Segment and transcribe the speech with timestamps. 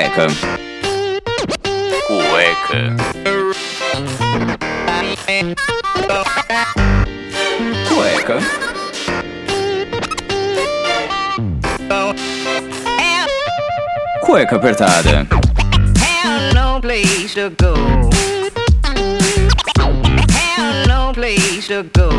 [0.00, 0.26] Cueca.
[2.08, 2.96] Cueca.
[7.86, 8.40] Cueca.
[14.22, 15.26] Cueca apertada.
[15.98, 17.74] Have no place to go.
[20.30, 22.10] Have no place to go.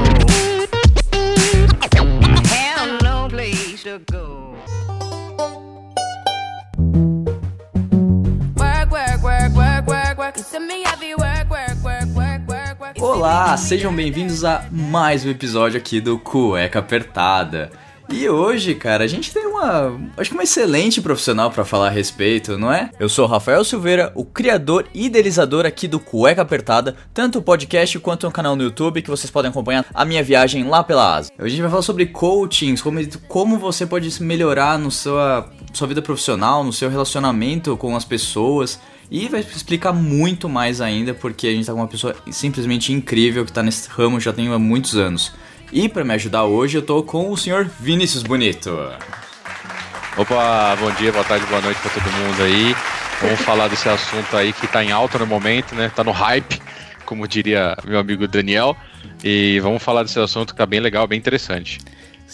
[2.45, 4.30] Have no place to go.
[13.21, 17.69] Olá, sejam bem-vindos a mais um episódio aqui do Cueca Apertada.
[18.09, 21.91] E hoje, cara, a gente tem uma, acho que uma excelente profissional pra falar a
[21.91, 22.89] respeito, não é?
[22.99, 27.99] Eu sou Rafael Silveira, o criador e idealizador aqui do Cueca Apertada, tanto o podcast
[27.99, 31.31] quanto o canal no YouTube que vocês podem acompanhar a minha viagem lá pela Ásia.
[31.37, 35.87] Hoje a gente vai falar sobre coachings, como, como você pode melhorar no sua, sua
[35.87, 38.79] vida profissional, no seu relacionamento com as pessoas.
[39.11, 43.43] E vai explicar muito mais ainda, porque a gente tá com uma pessoa simplesmente incrível
[43.43, 45.33] que tá nesse ramo já tem há muitos anos.
[45.69, 48.69] E para me ajudar hoje, eu tô com o senhor Vinícius Bonito.
[50.15, 52.73] Opa, bom dia, boa tarde, boa noite pra todo mundo aí.
[53.21, 55.91] Vamos falar desse assunto aí que tá em alta no momento, né?
[55.93, 56.61] Tá no hype,
[57.05, 58.77] como diria meu amigo Daniel.
[59.21, 61.79] E vamos falar desse assunto que tá bem legal, bem interessante.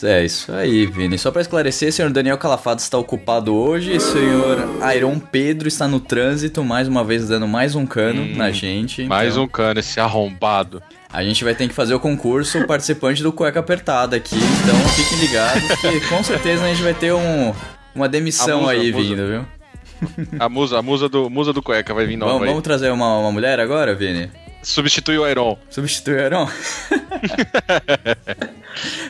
[0.03, 1.17] É isso aí, Vini.
[1.17, 4.57] Só para esclarecer, o senhor Daniel Calafado está ocupado hoje, o senhor
[4.95, 9.03] Iron Pedro está no trânsito, mais uma vez dando mais um cano Hum, na gente.
[9.05, 10.81] Mais Então, um cano, esse arrombado.
[11.11, 15.19] A gente vai ter que fazer o concurso participante do Cueca Apertada aqui, então fiquem
[15.19, 17.53] ligados que com certeza a gente vai ter um,
[17.95, 19.45] uma demissão musa, aí vindo, viu?
[20.39, 22.49] A musa, a musa do, musa do cueca vai vir nova Vamos, aí.
[22.49, 24.29] vamos trazer uma, uma mulher agora, Vini?
[24.63, 25.57] Substitui o Iron.
[25.69, 26.49] Substitui o Heron?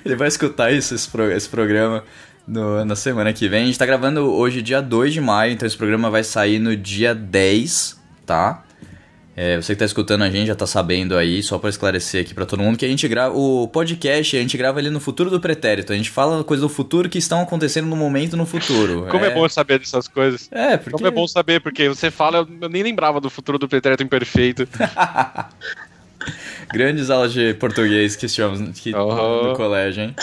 [0.06, 2.04] Ele vai escutar isso, esse, pro- esse programa
[2.48, 3.64] no- na semana que vem.
[3.64, 6.76] A gente tá gravando hoje, dia 2 de maio, então esse programa vai sair no
[6.76, 8.64] dia 10, tá?
[9.40, 12.34] É, você que tá escutando a gente já tá sabendo aí, só pra esclarecer aqui
[12.34, 13.38] pra todo mundo, que a gente grava.
[13.38, 15.94] O podcast a gente grava ali no futuro do pretérito.
[15.94, 19.06] A gente fala coisas do futuro que estão acontecendo no momento no futuro.
[19.12, 20.50] Como é, bom saber dessas coisas.
[20.52, 20.90] É, porque.
[20.90, 24.68] Como é bom saber, porque você fala, eu- nem lembrava do futuro do pretérito imperfeito.
[26.74, 29.50] Grandes aulas de português que tivemos que, Aham.
[29.50, 30.16] no colégio, hein?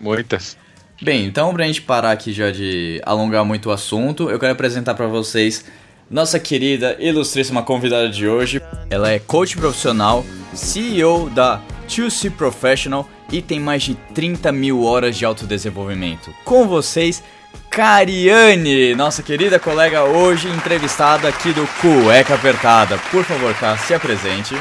[0.00, 0.56] Muitas.
[1.02, 4.94] Bem, então pra gente parar aqui já de alongar muito o assunto, eu quero apresentar
[4.94, 5.64] pra vocês
[6.10, 8.62] nossa querida, ilustríssima convidada de hoje.
[8.90, 10.24] Ela é coach profissional,
[10.54, 16.34] CEO da 2C Professional e tem mais de 30 mil horas de autodesenvolvimento.
[16.44, 17.22] Com vocês,
[17.70, 22.98] Cariane, nossa querida colega hoje entrevistada aqui do Cueca Apertada.
[23.10, 24.56] Por favor, Cá, se apresente.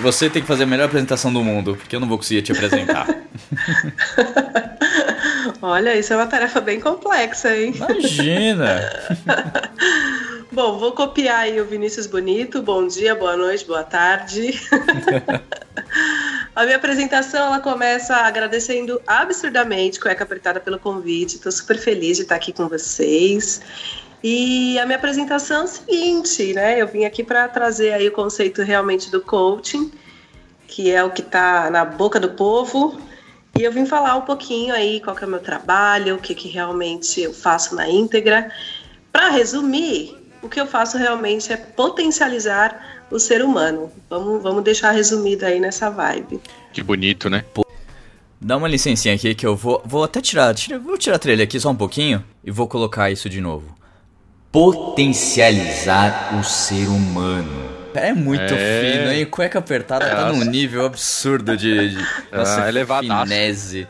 [0.00, 2.50] Você tem que fazer a melhor apresentação do mundo, porque eu não vou conseguir te
[2.50, 3.06] apresentar.
[5.62, 7.72] Olha, isso é uma tarefa bem complexa, hein?
[7.76, 8.80] Imagina!
[10.54, 12.62] Bom, vou copiar aí o Vinícius Bonito.
[12.62, 14.52] Bom dia, boa noite, boa tarde.
[16.54, 21.34] A minha apresentação ela começa agradecendo absurdamente Cueca Apertada pelo convite.
[21.34, 23.62] Estou super feliz de estar aqui com vocês.
[24.22, 26.80] E a minha apresentação é o seguinte, né?
[26.80, 29.90] Eu vim aqui para trazer aí o conceito realmente do coaching,
[30.68, 32.96] que é o que está na boca do povo.
[33.58, 36.32] E eu vim falar um pouquinho aí qual que é o meu trabalho, o que,
[36.32, 38.52] que realmente eu faço na íntegra.
[39.10, 43.90] Para resumir, o que eu faço realmente é potencializar o ser humano.
[44.10, 46.40] Vamos, vamos deixar resumido aí nessa vibe.
[46.72, 47.44] Que bonito, né?
[48.40, 51.44] Dá uma licencinha aqui que eu vou, vou até tirar, tira, vou tirar a trilha
[51.44, 53.74] aqui só um pouquinho e vou colocar isso de novo.
[54.52, 57.72] Potencializar o ser humano.
[57.94, 58.80] É muito É.
[58.80, 59.24] fino, hein?
[59.26, 60.50] Cueca apertada tá num Nossa.
[60.50, 63.22] nível absurdo de, de nossa, Ah, elevadaço.
[63.22, 63.86] finese.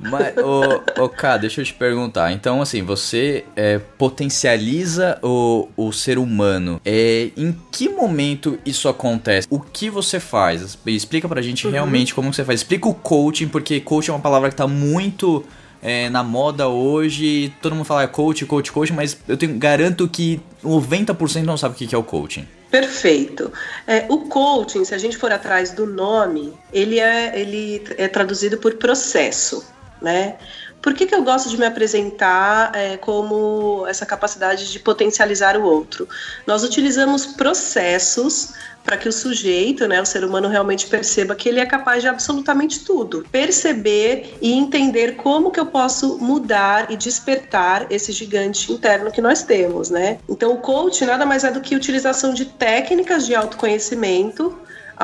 [0.00, 2.32] Mas, ô, ô, Cá, deixa eu te perguntar.
[2.32, 6.80] Então, assim, você é, potencializa o, o ser humano.
[6.84, 9.46] É, em que momento isso acontece?
[9.50, 10.78] O que você faz?
[10.86, 12.60] Explica pra gente realmente como você faz.
[12.60, 15.44] Explica o coaching, porque coaching é uma palavra que tá muito
[15.82, 17.52] é, na moda hoje.
[17.60, 21.78] Todo mundo fala coach, coach, coach, mas eu tenho, garanto que 90% não sabe o
[21.78, 22.46] que que é o coaching.
[22.70, 23.52] Perfeito.
[23.86, 28.58] É, o coaching, se a gente for atrás do nome, ele é, ele é traduzido
[28.58, 29.64] por processo,
[30.00, 30.36] né?
[30.82, 35.62] Por que, que eu gosto de me apresentar é, como essa capacidade de potencializar o
[35.62, 36.08] outro?
[36.46, 41.60] Nós utilizamos processos para que o sujeito, né, o ser humano, realmente perceba que ele
[41.60, 43.26] é capaz de absolutamente tudo.
[43.30, 49.42] Perceber e entender como que eu posso mudar e despertar esse gigante interno que nós
[49.42, 50.18] temos, né?
[50.28, 54.58] Então, o coach nada mais é do que utilização de técnicas de autoconhecimento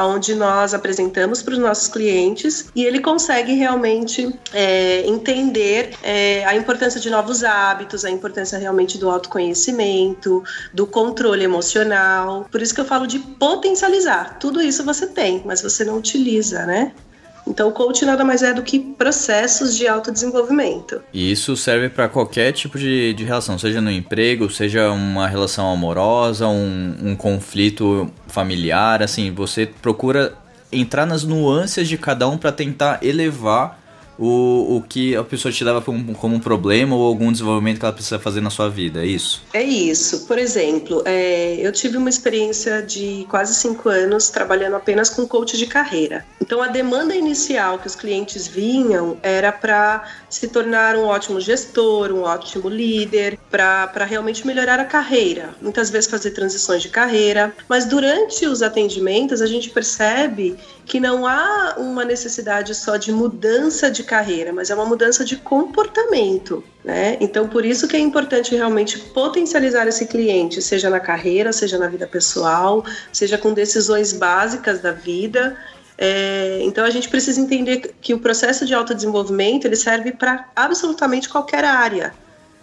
[0.04, 6.54] onde nós apresentamos para os nossos clientes e ele consegue realmente é, entender é, a
[6.54, 12.46] importância de novos hábitos, a importância realmente do autoconhecimento, do controle emocional.
[12.50, 14.38] Por isso que eu falo de potencializar.
[14.38, 16.92] Tudo isso você tem, mas você não utiliza, né?
[17.46, 21.00] Então, o coach nada mais é do que processos de autodesenvolvimento.
[21.12, 25.72] E isso serve para qualquer tipo de, de relação, seja no emprego, seja uma relação
[25.72, 29.02] amorosa, um, um conflito familiar.
[29.02, 30.34] Assim, você procura
[30.72, 33.85] entrar nas nuances de cada um para tentar elevar
[34.18, 37.84] o, o que a pessoa te dava como, como um problema ou algum desenvolvimento que
[37.84, 39.42] ela precisa fazer na sua vida, é isso?
[39.52, 40.26] É isso.
[40.26, 45.56] Por exemplo, é, eu tive uma experiência de quase cinco anos trabalhando apenas com coach
[45.56, 46.24] de carreira.
[46.40, 52.12] Então, a demanda inicial que os clientes vinham era para se tornar um ótimo gestor,
[52.12, 55.50] um ótimo líder, para realmente melhorar a carreira.
[55.60, 57.54] Muitas vezes fazer transições de carreira.
[57.68, 63.90] Mas durante os atendimentos, a gente percebe que não há uma necessidade só de mudança
[63.90, 66.62] de carreira, mas é uma mudança de comportamento.
[66.84, 67.16] Né?
[67.20, 71.88] Então, por isso que é importante realmente potencializar esse cliente, seja na carreira, seja na
[71.88, 75.58] vida pessoal, seja com decisões básicas da vida.
[75.98, 81.28] É, então, a gente precisa entender que o processo de autodesenvolvimento ele serve para absolutamente
[81.28, 82.14] qualquer área,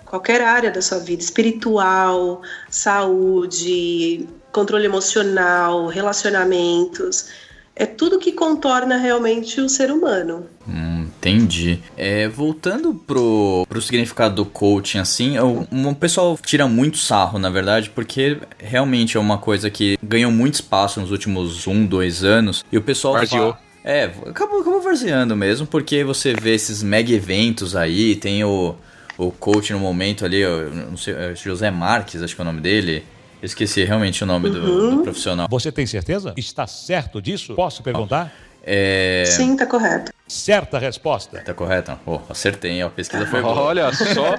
[0.05, 7.42] qualquer área da sua vida, espiritual, saúde, controle emocional, relacionamentos
[7.75, 10.45] é tudo que contorna realmente o ser humano.
[10.67, 11.79] Hum, entendi.
[11.97, 17.49] É, voltando pro, pro significado do coaching, assim, o, o pessoal tira muito sarro, na
[17.49, 22.63] verdade, porque realmente é uma coisa que ganhou muito espaço nos últimos um, dois anos.
[22.71, 23.15] E o pessoal.
[23.15, 23.53] Varzeou.
[23.53, 28.75] Fala, é, acabou, acabou varzeando mesmo, porque você vê esses mega eventos aí, tem o,
[29.17, 30.41] o coach no momento ali,
[30.89, 33.03] não sei, é José Marques, acho que é o nome dele.
[33.43, 34.53] Esqueci realmente o nome uhum.
[34.53, 35.47] do, do, profissional.
[35.49, 36.33] Você tem certeza?
[36.37, 37.53] Está certo disso?
[37.53, 38.33] Posso perguntar?
[38.65, 39.25] É...
[39.27, 40.13] Sim, tá correto.
[40.25, 41.41] Certa resposta.
[41.41, 41.99] Tá correto?
[42.05, 43.53] Oh, acertei, a pesquisa foi boa.
[43.59, 44.35] Olha só,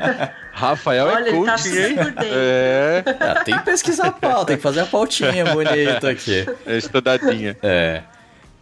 [0.53, 1.97] Rafael Olha, é coach, tá hein?
[2.25, 3.05] É.
[3.21, 6.47] Ah, tem que pesquisar a pauta, tem que fazer a pautinha bonita aqui.
[6.65, 7.55] É estudadinha.
[7.63, 8.03] É.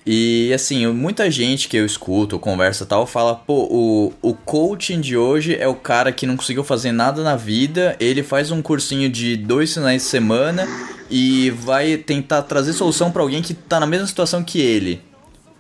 [0.04, 5.16] E assim, muita gente que eu escuto, conversa tal, fala, pô, o, o coaching de
[5.16, 9.08] hoje é o cara que não conseguiu fazer nada na vida, ele faz um cursinho
[9.08, 10.66] de dois finais de semana
[11.08, 15.00] e vai tentar trazer solução para alguém que tá na mesma situação que ele.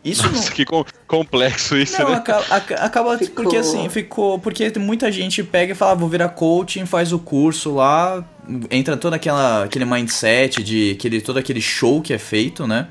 [0.04, 0.56] Isso Nossa, não...
[0.56, 2.16] que com, complexo isso, não, né?
[2.16, 2.44] Acaba,
[2.80, 3.44] acaba ficou.
[3.44, 4.38] porque assim, ficou.
[4.38, 8.24] Porque muita gente pega e fala, ah, vou virar coaching, faz o curso lá,
[8.68, 12.88] entra todo aquela, aquele mindset de aquele, todo aquele show que é feito, né?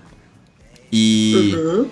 [0.91, 1.53] E.
[1.55, 1.89] Uhum.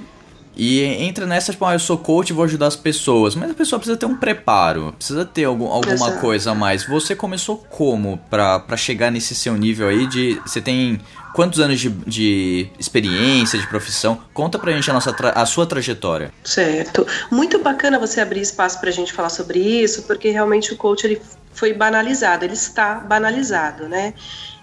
[0.61, 3.33] E entra nessa, tipo, ah, eu sou coach e vou ajudar as pessoas.
[3.33, 6.19] Mas a pessoa precisa ter um preparo, precisa ter algum, alguma Exato.
[6.19, 6.85] coisa a mais.
[6.85, 10.33] Você começou como pra chegar nesse seu nível aí de.
[10.45, 10.99] Você tem
[11.33, 14.19] quantos anos de, de experiência, de profissão?
[14.33, 16.29] Conta pra gente a, nossa a sua trajetória.
[16.43, 17.07] Certo.
[17.31, 21.21] Muito bacana você abrir espaço pra gente falar sobre isso, porque realmente o coach ele
[21.53, 24.13] foi banalizado, ele está banalizado, né?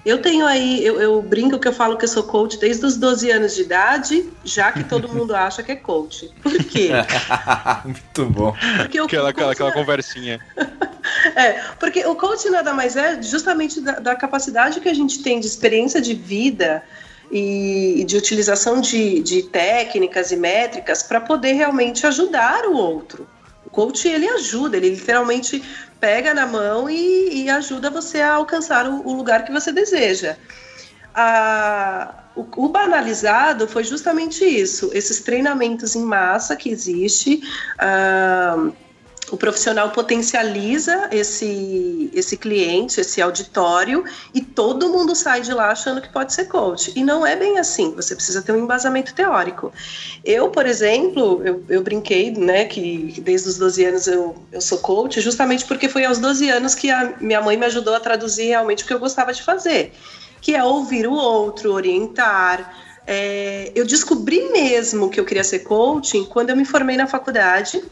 [0.06, 2.96] Eu tenho aí, eu, eu, brinco que eu falo que eu sou coach desde os
[2.96, 6.30] 12 anos de idade, já que todo mundo acha que é coach.
[6.40, 6.90] Por quê?
[7.84, 8.54] Muito bom.
[8.78, 10.40] Porque Aquela, aquela, aquela é- conversinha.
[11.36, 15.38] É, porque o coach nada mais é justamente da, da capacidade que a gente tem
[15.38, 16.82] de experiência de vida
[17.30, 23.26] e, e de utilização de, de técnicas e métricas para poder realmente ajudar o outro.
[23.64, 25.62] O coach ele ajuda, ele literalmente
[26.00, 30.36] pega na mão e, e ajuda você a alcançar o, o lugar que você deseja.
[31.14, 37.40] A- o, o banalizado foi justamente isso, esses treinamentos em massa que existe.
[37.78, 38.70] ah,
[39.30, 46.00] o profissional potencializa esse, esse cliente, esse auditório, e todo mundo sai de lá achando
[46.00, 46.92] que pode ser coach.
[46.94, 49.72] E não é bem assim, você precisa ter um embasamento teórico.
[50.24, 54.78] Eu, por exemplo, eu, eu brinquei, né, que desde os 12 anos eu, eu sou
[54.78, 58.46] coach, justamente porque foi aos 12 anos que a minha mãe me ajudou a traduzir
[58.46, 59.92] realmente o que eu gostava de fazer,
[60.40, 62.84] que é ouvir o outro, orientar.
[63.04, 67.82] É, eu descobri mesmo que eu queria ser coaching quando eu me formei na faculdade,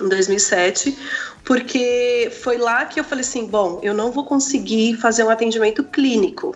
[0.00, 0.96] em 2007,
[1.44, 5.82] porque foi lá que eu falei assim, bom, eu não vou conseguir fazer um atendimento
[5.84, 6.54] clínico.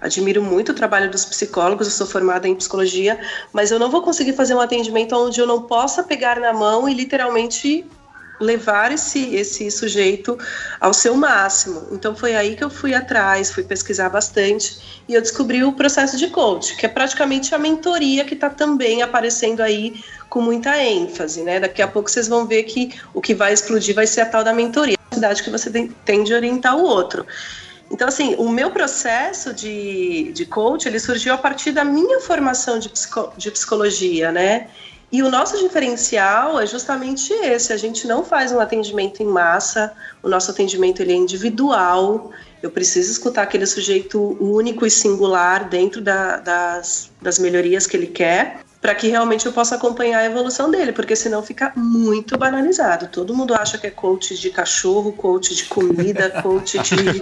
[0.00, 3.18] Admiro muito o trabalho dos psicólogos, eu sou formada em psicologia,
[3.52, 6.88] mas eu não vou conseguir fazer um atendimento onde eu não possa pegar na mão
[6.88, 7.86] e literalmente
[8.40, 10.38] levar esse, esse sujeito
[10.80, 11.88] ao seu máximo.
[11.92, 16.16] Então foi aí que eu fui atrás, fui pesquisar bastante e eu descobri o processo
[16.16, 21.42] de coach, que é praticamente a mentoria que está também aparecendo aí com muita ênfase,
[21.42, 21.60] né?
[21.60, 24.44] Daqui a pouco vocês vão ver que o que vai explodir vai ser a tal
[24.44, 25.70] da mentoria, a capacidade que você
[26.04, 27.24] tem de orientar o outro.
[27.90, 32.78] Então, assim, o meu processo de, de coach, ele surgiu a partir da minha formação
[32.78, 34.68] de, psico, de psicologia, né?
[35.10, 39.92] E o nosso diferencial é justamente esse, a gente não faz um atendimento em massa,
[40.22, 42.32] o nosso atendimento ele é individual,
[42.62, 48.08] eu preciso escutar aquele sujeito único e singular dentro da, das, das melhorias que ele
[48.08, 53.08] quer, para que realmente eu possa acompanhar a evolução dele, porque senão fica muito banalizado.
[53.08, 57.20] Todo mundo acha que é coach de cachorro, coach de comida, coach de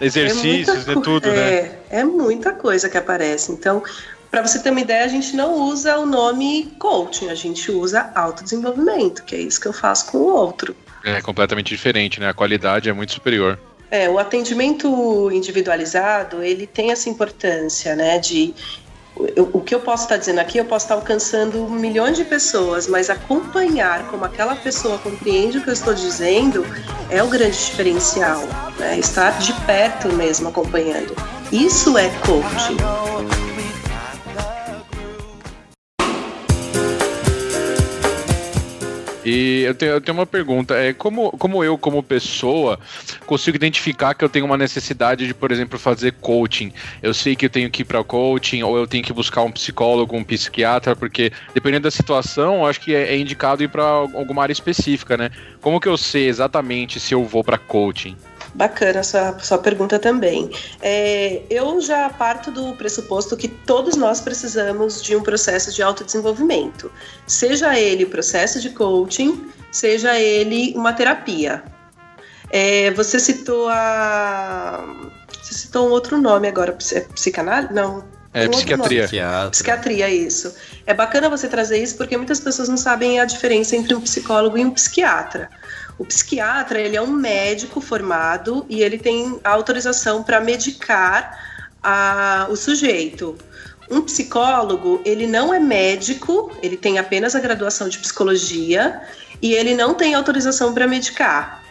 [0.00, 1.50] exercícios, é é tudo, né?
[1.50, 3.52] É, é muita coisa que aparece.
[3.52, 3.82] Então,
[4.30, 8.10] para você ter uma ideia, a gente não usa o nome coaching, a gente usa
[8.14, 10.74] autodesenvolvimento, que é isso que eu faço com o outro.
[11.04, 12.28] É completamente diferente, né?
[12.28, 13.58] A qualidade é muito superior.
[13.90, 18.52] É, o atendimento individualizado, ele tem essa importância, né, de
[19.34, 22.86] eu, o que eu posso estar dizendo aqui, eu posso estar alcançando milhões de pessoas,
[22.86, 26.66] mas acompanhar como aquela pessoa compreende o que eu estou dizendo
[27.08, 28.42] é o grande diferencial,
[28.78, 28.98] né?
[28.98, 31.14] Estar de perto mesmo acompanhando.
[31.50, 32.76] Isso é coaching.
[39.28, 42.78] E eu tenho, eu tenho uma pergunta, é como, como eu, como pessoa,
[43.26, 46.72] consigo identificar que eu tenho uma necessidade de, por exemplo, fazer coaching?
[47.02, 49.50] Eu sei que eu tenho que ir para coaching, ou eu tenho que buscar um
[49.50, 54.42] psicólogo, um psiquiatra, porque dependendo da situação, acho que é, é indicado ir para alguma
[54.42, 55.32] área específica, né?
[55.60, 58.16] Como que eu sei exatamente se eu vou para coaching?
[58.56, 60.50] Bacana sua, sua pergunta também.
[60.80, 66.90] É, eu já parto do pressuposto que todos nós precisamos de um processo de autodesenvolvimento,
[67.26, 71.62] seja ele processo de coaching, seja ele uma terapia.
[72.48, 74.84] É, você citou a.
[75.42, 77.74] Você citou um outro nome agora, é psicanálise?
[77.74, 78.04] Não.
[78.32, 79.08] É, um psiquiatria.
[79.50, 80.54] Psiquiatria, isso.
[80.86, 84.56] É bacana você trazer isso porque muitas pessoas não sabem a diferença entre um psicólogo
[84.56, 85.50] e um psiquiatra.
[85.98, 92.56] O psiquiatra, ele é um médico formado e ele tem autorização para medicar a, o
[92.56, 93.36] sujeito.
[93.90, 99.00] Um psicólogo, ele não é médico, ele tem apenas a graduação de psicologia
[99.40, 101.62] e ele não tem autorização para medicar.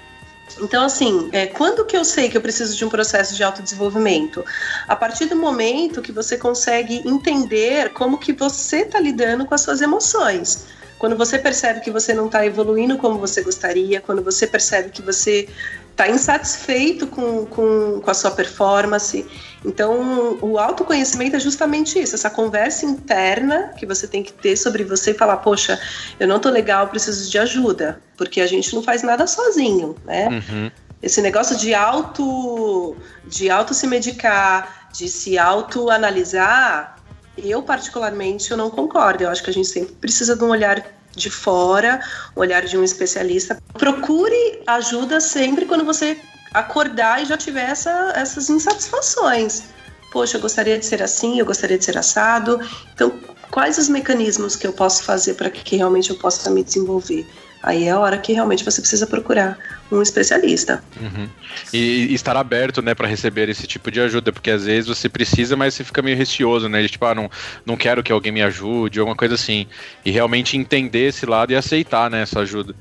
[0.62, 4.46] Então, assim, é, quando que eu sei que eu preciso de um processo de autodesenvolvimento?
[4.88, 9.62] A partir do momento que você consegue entender como que você está lidando com as
[9.62, 10.65] suas emoções.
[10.98, 15.02] Quando você percebe que você não está evoluindo como você gostaria, quando você percebe que
[15.02, 15.48] você
[15.96, 19.25] está insatisfeito com, com, com a sua performance.
[19.64, 24.84] Então, o autoconhecimento é justamente isso, essa conversa interna que você tem que ter sobre
[24.84, 25.80] você e falar, poxa,
[26.20, 30.28] eu não tô legal, preciso de ajuda, porque a gente não faz nada sozinho, né?
[30.28, 30.72] Uhum.
[31.02, 36.95] Esse negócio de auto, de auto se medicar, de se autoanalisar,
[37.38, 39.24] eu particularmente eu não concordo.
[39.24, 42.01] Eu acho que a gente sempre precisa de um olhar de fora,
[42.36, 43.62] um olhar de um especialista.
[43.74, 46.18] Procure ajuda sempre quando você
[46.54, 49.63] acordar e já tiver essa, essas insatisfações.
[50.12, 52.60] Poxa, eu gostaria de ser assim, eu gostaria de ser assado.
[52.94, 53.20] Então,
[53.51, 57.27] quais os mecanismos que eu posso fazer para que realmente eu possa me desenvolver?
[57.65, 59.57] Aí é a hora que realmente você precisa procurar
[59.91, 60.84] um especialista.
[61.01, 61.27] Uhum.
[61.74, 65.10] E, e estar aberto, né, para receber esse tipo de ajuda, porque às vezes você
[65.10, 66.88] precisa, mas você fica meio receoso, né?
[66.88, 67.29] Tipo, ah, não,
[67.65, 69.65] não quero que alguém me ajude, alguma coisa assim.
[70.05, 72.75] E realmente entender esse lado e aceitar, né, essa ajuda.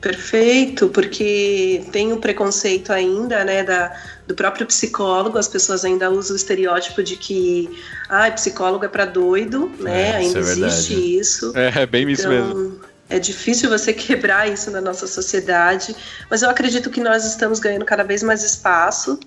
[0.00, 6.08] Perfeito, porque tem o um preconceito ainda, né, da, do próprio psicólogo, as pessoas ainda
[6.08, 7.68] usam o estereótipo de que,
[8.08, 11.52] ah, psicólogo é para doido, né, É, ainda isso é existe isso.
[11.56, 12.93] É, é bem isso mesmo.
[13.08, 15.94] É difícil você quebrar isso na nossa sociedade,
[16.30, 19.18] mas eu acredito que nós estamos ganhando cada vez mais espaço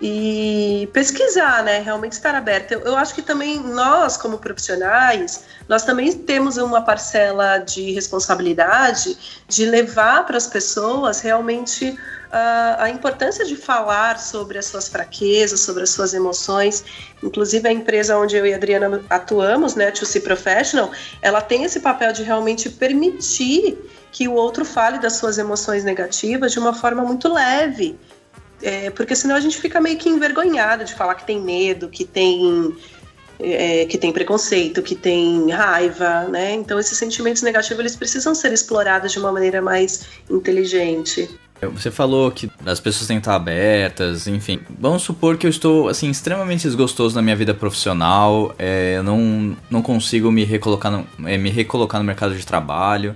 [0.00, 1.78] e pesquisar, né?
[1.78, 2.72] Realmente estar aberto.
[2.72, 9.16] Eu, eu acho que também nós, como profissionais, nós também temos uma parcela de responsabilidade
[9.48, 11.96] de levar para as pessoas realmente
[12.34, 16.84] a, a importância de falar sobre as suas fraquezas, sobre as suas emoções.
[17.22, 20.90] Inclusive a empresa onde eu e a Adriana atuamos, né, To Professional,
[21.22, 23.78] ela tem esse papel de realmente permitir
[24.10, 27.98] que o outro fale das suas emoções negativas de uma forma muito leve.
[28.64, 32.02] É, porque senão a gente fica meio que envergonhada de falar que tem medo, que
[32.02, 32.74] tem
[33.38, 36.54] é, que tem preconceito, que tem raiva, né?
[36.54, 41.28] Então esses sentimentos negativos eles precisam ser explorados de uma maneira mais inteligente.
[41.60, 44.60] Você falou que as pessoas têm que estar abertas, enfim.
[44.78, 49.56] Vamos supor que eu estou, assim, extremamente desgostoso na minha vida profissional, é, eu não,
[49.70, 53.14] não consigo me recolocar, no, é, me recolocar no mercado de trabalho.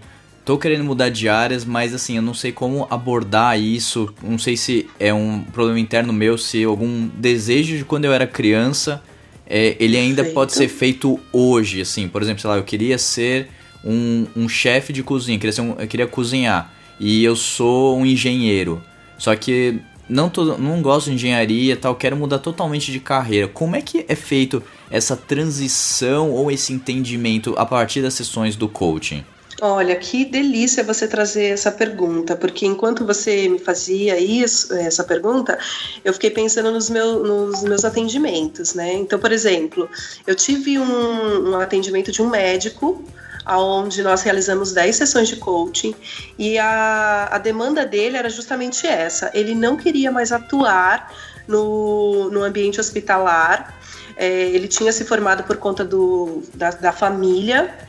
[0.49, 4.09] Tô querendo mudar de áreas, mas assim, eu não sei como abordar isso.
[4.23, 8.27] Não sei se é um problema interno meu, se algum desejo de quando eu era
[8.27, 9.03] criança,
[9.47, 10.35] é, ele ainda Perfeito.
[10.35, 12.09] pode ser feito hoje, assim.
[12.09, 13.51] Por exemplo, sei lá, eu queria ser
[13.85, 16.73] um, um chefe de cozinha, queria um- eu queria cozinhar.
[16.99, 18.83] E eu sou um engenheiro.
[19.19, 23.49] Só que não, tô, não gosto de engenharia tal, quero mudar totalmente de carreira.
[23.49, 28.67] Como é que é feito essa transição ou esse entendimento a partir das sessões do
[28.67, 29.23] coaching?
[29.61, 35.59] Olha, que delícia você trazer essa pergunta, porque enquanto você me fazia isso, essa pergunta,
[36.05, 38.93] eu fiquei pensando nos, meu, nos meus atendimentos, né?
[38.93, 39.91] Então, por exemplo,
[40.25, 43.05] eu tive um, um atendimento de um médico
[43.45, 45.93] onde nós realizamos 10 sessões de coaching
[46.39, 49.29] e a, a demanda dele era justamente essa.
[49.35, 51.13] Ele não queria mais atuar
[51.49, 53.77] no, no ambiente hospitalar.
[54.17, 57.88] É, ele tinha se formado por conta do, da, da família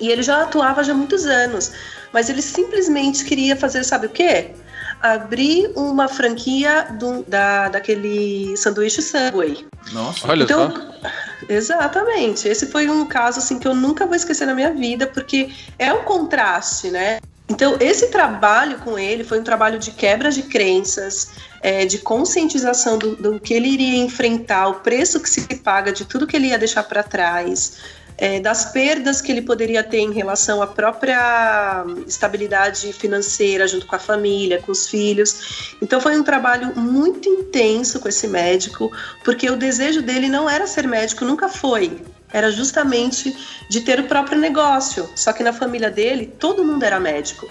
[0.00, 1.72] e ele já atuava já há muitos anos,
[2.12, 4.52] mas ele simplesmente queria fazer, sabe o quê?
[5.00, 9.66] Abrir uma franquia do, da, daquele sanduíche Subway.
[9.92, 11.10] Nossa, Olha então, só.
[11.48, 12.48] exatamente.
[12.48, 15.92] Esse foi um caso assim que eu nunca vou esquecer na minha vida, porque é
[15.92, 17.18] um contraste, né?
[17.48, 22.96] Então, esse trabalho com ele foi um trabalho de quebra de crenças, é, de conscientização
[22.96, 26.48] do, do que ele iria enfrentar, o preço que se paga de tudo que ele
[26.48, 27.76] ia deixar para trás,
[28.16, 33.96] é, das perdas que ele poderia ter em relação à própria estabilidade financeira junto com
[33.96, 35.76] a família, com os filhos.
[35.82, 38.92] Então foi um trabalho muito intenso com esse médico,
[39.24, 42.00] porque o desejo dele não era ser médico, nunca foi.
[42.32, 43.36] Era justamente
[43.68, 45.08] de ter o próprio negócio.
[45.14, 47.48] Só que na família dele, todo mundo era médico.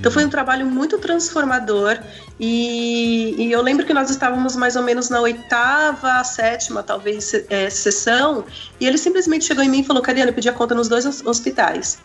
[0.00, 1.98] Então foi um trabalho muito transformador
[2.38, 7.68] e, e, eu lembro que nós estávamos mais ou menos na oitava, sétima, talvez, é,
[7.68, 8.46] sessão
[8.80, 11.04] e ele simplesmente chegou em mim e falou, Cariana, eu pedi a conta nos dois
[11.26, 11.98] hospitais.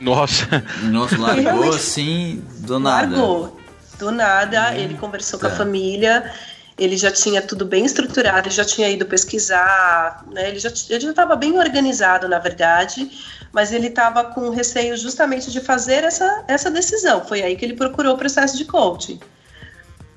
[0.00, 0.64] Nossa.
[0.84, 3.14] Nossa, largou assim do nada.
[3.14, 3.60] Largou.
[3.98, 5.56] Do nada, ele conversou com a Tá.
[5.56, 6.32] família,
[6.76, 10.48] ele já tinha tudo bem estruturado, ele já tinha ido pesquisar, né?
[10.48, 13.08] ele já estava bem organizado, na verdade,
[13.54, 17.24] mas ele estava com receio justamente de fazer essa, essa decisão.
[17.24, 19.20] Foi aí que ele procurou o processo de coaching.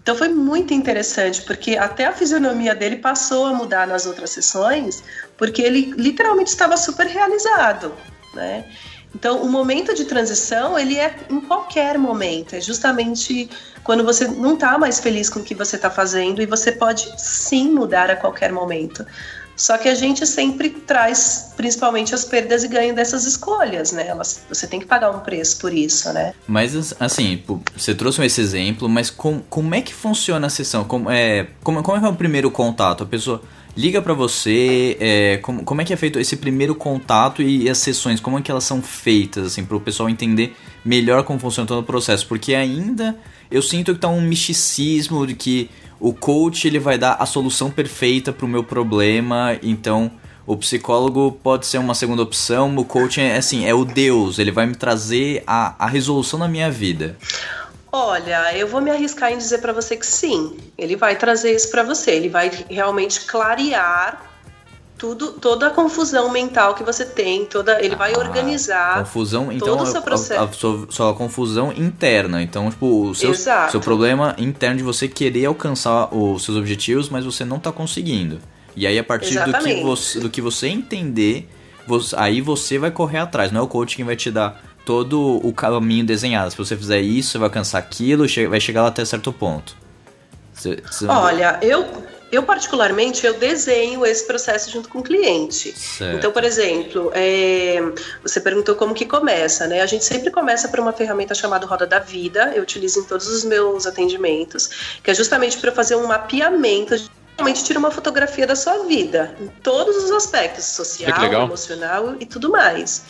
[0.02, 5.04] Então foi muito interessante, porque até a fisionomia dele passou a mudar nas outras sessões,
[5.38, 7.94] porque ele literalmente estava super realizado,
[8.34, 8.66] né?
[9.14, 13.50] Então, o momento de transição, ele é em qualquer momento, é justamente
[13.84, 17.10] quando você não está mais feliz com o que você está fazendo e você pode
[17.18, 19.06] sim mudar a qualquer momento.
[19.58, 24.08] Só que a gente sempre traz, principalmente, as perdas e ganho dessas escolhas, né?
[24.08, 26.34] Elas, você tem que pagar um preço por isso, né?
[26.48, 27.44] Mas assim,
[27.76, 30.84] você trouxe esse exemplo, mas com, como é que funciona a sessão?
[30.84, 33.04] Como é, como, como é que é o primeiro contato?
[33.04, 33.42] A pessoa
[33.76, 37.80] liga pra você, é, como, como é que é feito esse primeiro contato e as
[37.80, 41.80] sessões, como é que elas são feitas, assim, pro pessoal entender melhor como funciona todo
[41.80, 42.28] o processo?
[42.28, 43.18] Porque ainda
[43.50, 47.72] eu sinto que tá um misticismo de que o coach ele vai dar a solução
[47.72, 50.12] perfeita pro meu problema, então
[50.46, 54.52] o psicólogo pode ser uma segunda opção, o coaching é assim, é o Deus, ele
[54.52, 57.18] vai me trazer a, a resolução da minha vida.
[57.92, 61.70] Olha, eu vou me arriscar em dizer para você que sim, ele vai trazer isso
[61.72, 64.22] para você, ele vai realmente clarear
[64.98, 69.68] tudo, toda a confusão mental que você tem, toda, ele vai Ah, organizar confusão, então
[69.78, 70.42] todo o seu a- processo.
[70.42, 75.08] A, a sua, sua confusão interna, então tipo, o seu, seu problema interno de você
[75.08, 78.40] querer alcançar os seus objetivos, mas você não tá conseguindo.
[78.76, 79.84] E aí a partir do que, Exatamente.
[79.84, 81.48] você, do que você entender,
[81.88, 85.40] você- aí você vai correr atrás, não é o coach quem vai te dar todo
[85.46, 86.50] o caminho desenhado.
[86.52, 89.76] Se você fizer isso, você vai alcançar aquilo, vai chegar lá até certo ponto.
[90.54, 91.86] Você- você- Olha, eu,
[92.32, 95.78] eu particularmente eu desenho esse processo junto com o cliente.
[95.78, 96.18] Certo.
[96.18, 97.80] Então, por exemplo, é,
[98.22, 99.82] você perguntou como que começa, né?
[99.82, 102.52] A gente sempre começa por uma ferramenta chamada Roda da Vida.
[102.54, 106.96] Eu utilizo em todos os meus atendimentos, que é justamente para fazer um mapeamento.
[107.38, 112.50] Realmente tira uma fotografia da sua vida, em todos os aspectos, social, emocional e tudo
[112.50, 113.04] mais.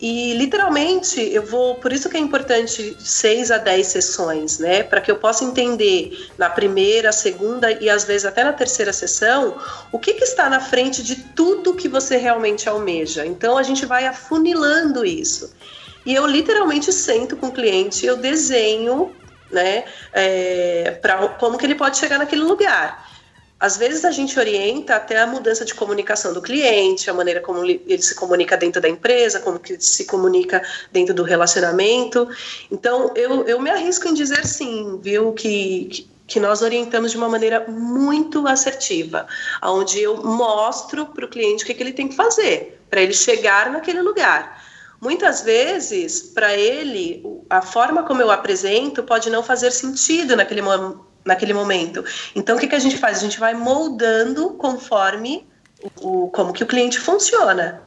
[0.00, 4.82] E literalmente eu vou, por isso que é importante seis a dez sessões, né?
[4.82, 9.58] Para que eu possa entender na primeira, segunda e às vezes até na terceira sessão
[9.92, 13.26] o que, que está na frente de tudo que você realmente almeja.
[13.26, 15.52] Então a gente vai afunilando isso.
[16.06, 19.14] E eu literalmente sento com o cliente, eu desenho,
[19.50, 19.84] né?
[20.14, 23.09] É, para como que ele pode chegar naquele lugar.
[23.60, 27.62] Às vezes a gente orienta até a mudança de comunicação do cliente, a maneira como
[27.64, 32.26] ele se comunica dentro da empresa, como que ele se comunica dentro do relacionamento.
[32.70, 37.28] Então, eu, eu me arrisco em dizer sim, viu, que, que- nós orientamos de uma
[37.28, 39.26] maneira muito assertiva,
[39.62, 43.12] onde eu mostro para o cliente o que, que ele tem que fazer para ele
[43.14, 44.64] chegar naquele lugar.
[45.00, 50.60] Muitas vezes, para ele, a forma como eu apresento pode não fazer sentido naquele,
[51.24, 52.04] naquele momento.
[52.34, 53.18] Então, o que, que a gente faz?
[53.18, 55.46] A gente vai moldando conforme
[56.00, 57.82] o, como que o cliente funciona.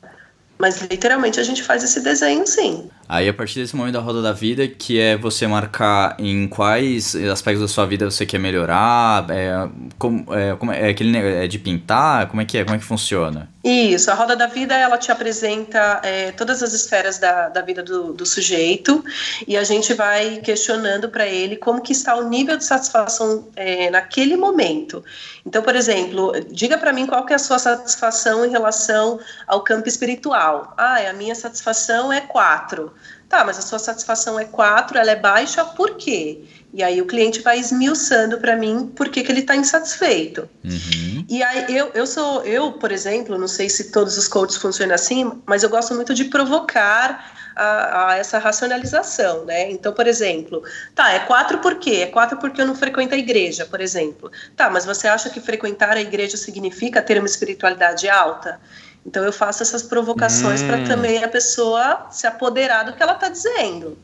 [0.64, 2.90] Mas, literalmente, a gente faz esse desenho, sim.
[3.10, 7.14] Aí a partir desse momento da roda da vida, que é você marcar em quais
[7.16, 9.68] aspectos da sua vida você quer melhorar, é,
[10.00, 12.80] como, é, como é, é aquele é de pintar, como é que é, como é
[12.80, 13.52] que funciona?
[13.64, 17.82] Isso, a roda da vida ela te apresenta é, todas as esferas da, da vida
[17.82, 19.04] do, do sujeito
[19.48, 23.90] e a gente vai questionando para ele como que está o nível de satisfação é,
[23.90, 25.04] naquele momento.
[25.46, 29.62] Então, por exemplo, diga para mim qual que é a sua satisfação em relação ao
[29.62, 30.74] campo espiritual.
[30.78, 32.94] Ah, a minha satisfação é quatro.
[33.28, 36.46] Tá, mas a sua satisfação é quatro, ela é baixa, por quê?
[36.74, 40.50] E aí o cliente vai esmiuçando para mim por que, que ele está insatisfeito.
[40.64, 41.24] Uhum.
[41.30, 44.96] E aí eu, eu sou, eu, por exemplo, não sei se todos os coaches funcionam
[44.96, 49.70] assim, mas eu gosto muito de provocar a, a essa racionalização, né?
[49.72, 50.64] Então, por exemplo,
[50.96, 52.02] tá, é quatro por quê?
[52.02, 54.32] É quatro porque eu não frequento a igreja, por exemplo.
[54.56, 58.60] Tá, mas você acha que frequentar a igreja significa ter uma espiritualidade alta?
[59.06, 60.68] Então eu faço essas provocações Hum.
[60.68, 63.98] para também a pessoa se apoderar do que ela está dizendo,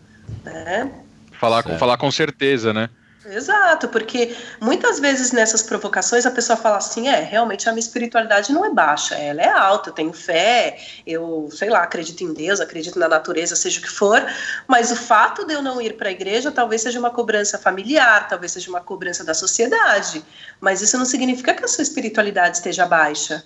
[0.43, 0.91] né?
[1.39, 2.89] Falar com, falar com certeza, né?
[3.25, 8.52] Exato, porque muitas vezes nessas provocações a pessoa fala assim: é, realmente a minha espiritualidade
[8.52, 12.60] não é baixa, ela é alta, eu tenho fé, eu, sei lá, acredito em Deus,
[12.60, 14.25] acredito na natureza, seja o que for,
[14.67, 18.28] mas o fato de eu não ir para a igreja talvez seja uma cobrança familiar,
[18.28, 20.23] talvez seja uma cobrança da sociedade,
[20.60, 23.43] mas isso não significa que a sua espiritualidade esteja baixa.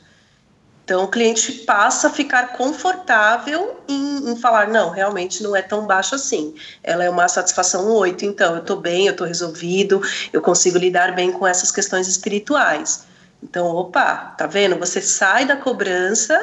[0.84, 5.86] Então o cliente passa a ficar confortável em, em falar, não, realmente não é tão
[5.88, 6.56] baixo assim.
[6.84, 10.02] Ela é uma satisfação 8, então eu estou bem, eu estou resolvido,
[10.34, 13.06] eu consigo lidar bem com essas questões espirituais.
[13.42, 14.78] Então, opa, tá vendo?
[14.80, 16.38] Você sai da cobrança,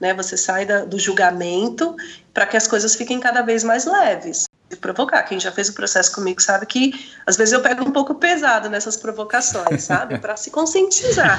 [0.00, 0.14] né?
[0.14, 1.96] Você sai da- do julgamento
[2.32, 4.44] para que as coisas fiquem cada vez mais leves.
[4.70, 5.22] E provocar.
[5.24, 6.92] Quem já fez o processo comigo sabe que
[7.26, 10.18] às vezes eu pego um pouco pesado nessas provocações, sabe?
[10.20, 11.38] Para se conscientizar.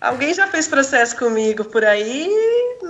[0.00, 2.26] Alguém já fez processo comigo por aí,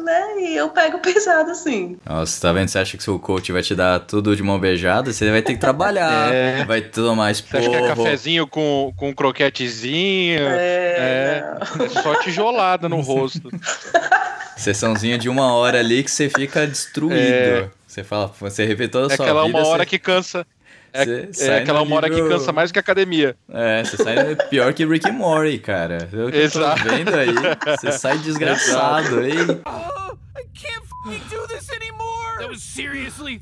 [0.05, 0.41] né?
[0.43, 1.97] E eu pego pesado assim.
[2.07, 2.69] Nossa, tá vendo?
[2.69, 5.13] Você acha que seu coach vai te dar tudo de mão beijada?
[5.13, 6.65] Você vai ter que trabalhar, É.
[6.65, 7.97] vai tomar Você acha que é esporro.
[8.05, 10.41] cafezinho com, com croquetezinho?
[10.41, 11.43] É,
[11.79, 13.51] É, é só tijolada no rosto.
[14.57, 17.15] Sessãozinha de uma hora ali que você fica destruído.
[17.17, 17.69] É.
[17.87, 19.59] Você fala, você repete toda a É sua aquela vida.
[19.59, 20.47] uma hora você- que cansa.
[20.93, 23.37] É, Você é aquela uma hora que cansa mais que a academia.
[23.49, 26.09] É, você sai pior que Rick and Morty, cara.
[26.13, 26.83] Eu que tô Exato.
[26.85, 27.35] vendo aí.
[27.79, 29.33] Você sai desgraçado aí.
[29.33, 32.39] I can't f***ing do this anymore!
[32.41, 33.41] That was seriously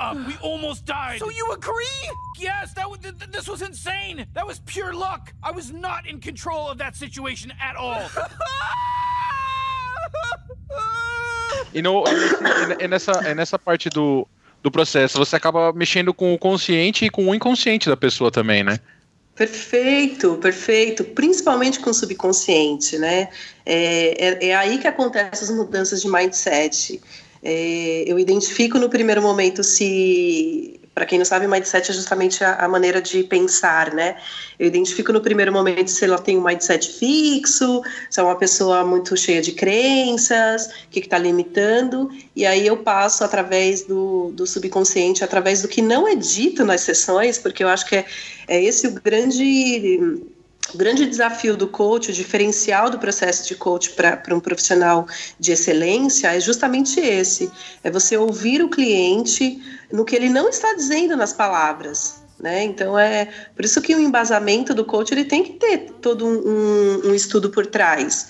[0.00, 0.16] up.
[0.26, 1.18] We almost died.
[1.18, 2.10] So you agree?
[2.38, 4.26] Yes, that was, th- th- this was insane.
[4.34, 5.32] That was pure luck.
[5.42, 8.02] I was not in control of that situation at all.
[11.74, 14.26] E, no, e e nessa, e nessa parte do,
[14.66, 18.64] do processo, você acaba mexendo com o consciente e com o inconsciente da pessoa também,
[18.64, 18.80] né?
[19.36, 21.04] Perfeito, perfeito.
[21.04, 23.28] Principalmente com o subconsciente, né?
[23.64, 27.00] É, é, é aí que acontecem as mudanças de mindset.
[27.44, 30.80] É, eu identifico no primeiro momento se.
[30.96, 34.16] Para quem não sabe, mindset é justamente a, a maneira de pensar, né?
[34.58, 38.82] Eu identifico no primeiro momento se ela tem um mindset fixo, se é uma pessoa
[38.82, 44.46] muito cheia de crenças, o que está limitando, e aí eu passo através do, do
[44.46, 48.06] subconsciente, através do que não é dito nas sessões, porque eu acho que é,
[48.48, 50.24] é esse o grande
[50.74, 55.06] o grande desafio do coach, o diferencial do processo de coach para um profissional
[55.38, 57.50] de excelência é justamente esse:
[57.84, 62.24] é você ouvir o cliente no que ele não está dizendo nas palavras.
[62.38, 62.64] Né?
[62.64, 66.36] Então é por isso que o embasamento do coach ele tem que ter todo um,
[66.36, 68.28] um, um estudo por trás.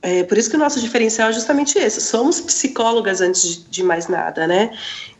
[0.00, 2.00] É, por isso que o nosso diferencial é justamente esse.
[2.00, 4.70] Somos psicólogas antes de, mais nada, né?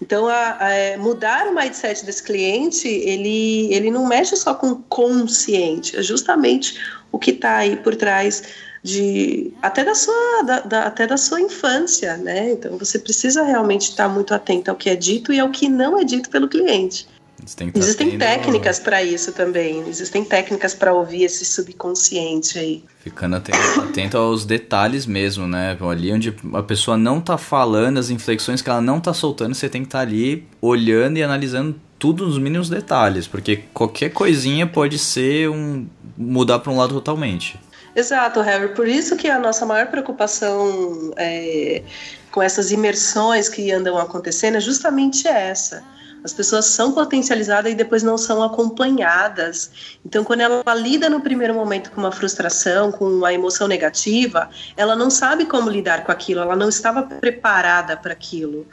[0.01, 0.59] Então, a,
[0.95, 6.81] a, mudar o mindset desse cliente, ele, ele não mexe só com consciente, é justamente
[7.11, 8.43] o que está aí por trás
[8.81, 12.53] de até da sua da, da, até da sua infância, né?
[12.53, 15.99] Então, você precisa realmente estar muito atento ao que é dito e ao que não
[15.99, 17.09] é dito pelo cliente.
[17.45, 17.71] Existem
[18.11, 18.19] tendo...
[18.19, 19.89] técnicas para isso também.
[19.89, 22.85] Existem técnicas para ouvir esse subconsciente aí.
[23.01, 25.77] Ficando atento, atento, aos detalhes mesmo, né?
[25.81, 29.69] Ali onde a pessoa não tá falando, as inflexões que ela não tá soltando, você
[29.69, 34.67] tem que estar tá ali olhando e analisando tudo nos mínimos detalhes, porque qualquer coisinha
[34.67, 37.59] pode ser um mudar para um lado totalmente.
[37.95, 38.69] Exato, Harry.
[38.75, 41.83] Por isso que a nossa maior preocupação é,
[42.31, 45.83] com essas imersões que andam acontecendo é justamente essa
[46.25, 49.99] as pessoas são potencializadas e depois não são acompanhadas.
[50.05, 54.97] Então, quando ela lida no primeiro momento com uma frustração, com uma emoção negativa, ela
[54.97, 58.67] não sabe como lidar com aquilo, ela não estava preparada para aquilo.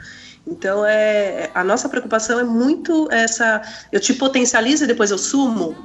[0.47, 5.75] Então, é, a nossa preocupação é muito essa: eu te potencializo e depois eu sumo.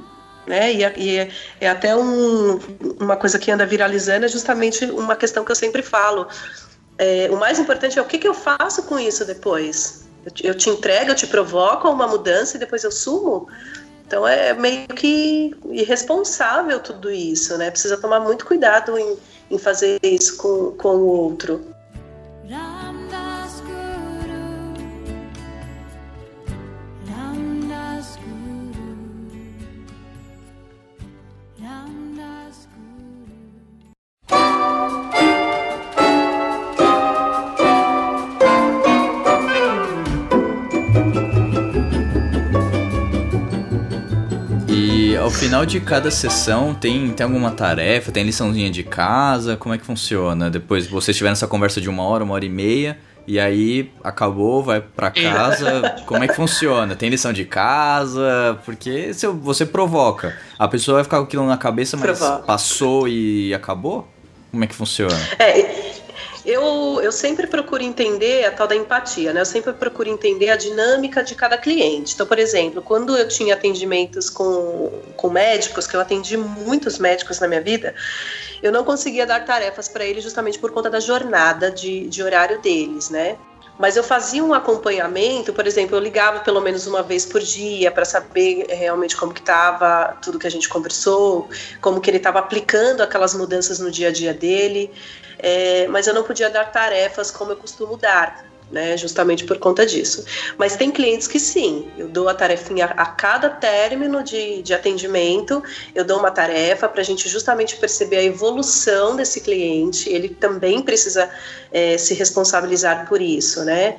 [0.45, 0.73] Né?
[0.73, 2.59] E, e é, é, até um,
[2.99, 6.27] uma coisa que anda viralizando, é justamente uma questão que eu sempre falo.
[6.97, 10.07] É, o mais importante é o que, que eu faço com isso depois.
[10.43, 13.47] Eu te, entrego, eu te provoco uma mudança e depois eu sumo.
[14.05, 17.71] Então é meio que irresponsável tudo isso, né?
[17.71, 19.17] Precisa tomar muito cuidado em,
[19.49, 21.65] em fazer isso com, com o outro.
[45.41, 49.83] Final de cada sessão tem, tem alguma tarefa, tem liçãozinha de casa, como é que
[49.83, 50.51] funciona?
[50.51, 54.61] Depois vocês tiveram essa conversa de uma hora, uma hora e meia, e aí acabou,
[54.61, 56.95] vai pra casa, como é que funciona?
[56.95, 58.59] Tem lição de casa?
[58.63, 62.43] Porque se você provoca, a pessoa vai ficar com aquilo na cabeça, mas Provoca.
[62.43, 64.07] passou e acabou?
[64.51, 65.17] Como é que funciona?
[65.39, 65.80] É,
[66.45, 69.41] eu, eu sempre procuro entender a tal da empatia, né?
[69.41, 72.13] Eu sempre procuro entender a dinâmica de cada cliente.
[72.13, 77.39] Então, por exemplo, quando eu tinha atendimentos com, com médicos, que eu atendi muitos médicos
[77.39, 77.93] na minha vida,
[78.61, 82.59] eu não conseguia dar tarefas para eles justamente por conta da jornada de, de horário
[82.61, 83.37] deles, né?
[83.77, 87.89] Mas eu fazia um acompanhamento, por exemplo, eu ligava pelo menos uma vez por dia
[87.89, 91.49] para saber realmente como que estava tudo que a gente conversou,
[91.79, 94.91] como que ele estava aplicando aquelas mudanças no dia a dia dele.
[95.41, 98.95] É, mas eu não podia dar tarefas como eu costumo dar, né?
[98.95, 100.23] Justamente por conta disso.
[100.57, 105.63] Mas tem clientes que sim, eu dou a tarefinha a cada término de, de atendimento,
[105.95, 110.09] eu dou uma tarefa para a gente justamente perceber a evolução desse cliente.
[110.09, 111.29] Ele também precisa
[111.71, 113.97] é, se responsabilizar por isso, né?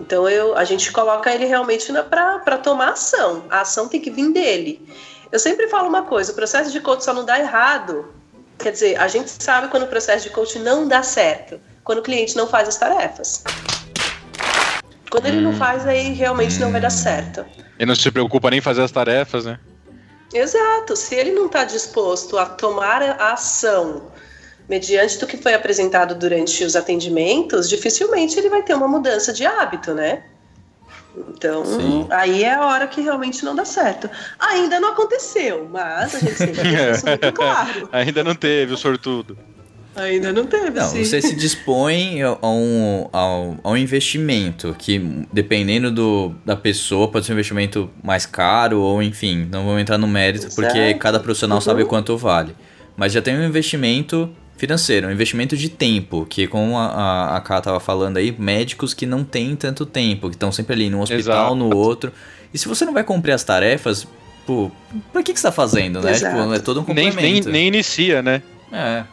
[0.00, 3.44] Então eu, a gente coloca ele realmente para tomar ação.
[3.50, 4.86] A ação tem que vir dele.
[5.32, 8.14] Eu sempre falo uma coisa: o processo de coach só não dá errado.
[8.58, 12.02] Quer dizer, a gente sabe quando o processo de coach não dá certo, quando o
[12.02, 13.44] cliente não faz as tarefas.
[15.10, 17.44] Quando ele não faz, aí realmente não vai dar certo.
[17.78, 19.58] E não se preocupa nem em fazer as tarefas, né?
[20.32, 20.96] Exato.
[20.96, 24.10] Se ele não está disposto a tomar a ação
[24.68, 29.46] mediante do que foi apresentado durante os atendimentos, dificilmente ele vai ter uma mudança de
[29.46, 30.24] hábito, né?
[31.36, 32.06] Então, Sim.
[32.10, 34.08] aí é a hora que realmente não dá certo.
[34.38, 37.88] Ainda não aconteceu, mas a gente sempre deixa isso muito claro.
[37.92, 39.36] Ainda não teve o sortudo.
[39.94, 41.02] Ainda não teve, Não, sim.
[41.04, 44.98] você se dispõe a um, ao, a um investimento que,
[45.32, 49.96] dependendo do, da pessoa, pode ser um investimento mais caro ou enfim, não vou entrar
[49.96, 51.62] no mérito porque cada profissional Uhum.
[51.62, 52.54] sabe quanto vale.
[52.94, 57.60] Mas já tem um investimento financeiro, um investimento de tempo, que como a, a, Ká
[57.60, 61.46] tava falando aí, médicos que não têm tanto tempo, que estão sempre ali num hospital,
[61.46, 61.54] Exato.
[61.54, 62.12] no outro.
[62.52, 64.06] E se você não vai cumprir as tarefas,
[64.46, 64.70] pô,
[65.12, 66.12] pra que, que você tá fazendo, né?
[66.12, 66.36] Exato.
[66.36, 67.48] Tipo, é todo um Nem, complemento.
[67.50, 68.42] nem, nem inicia, né?
[68.72, 69.04] É.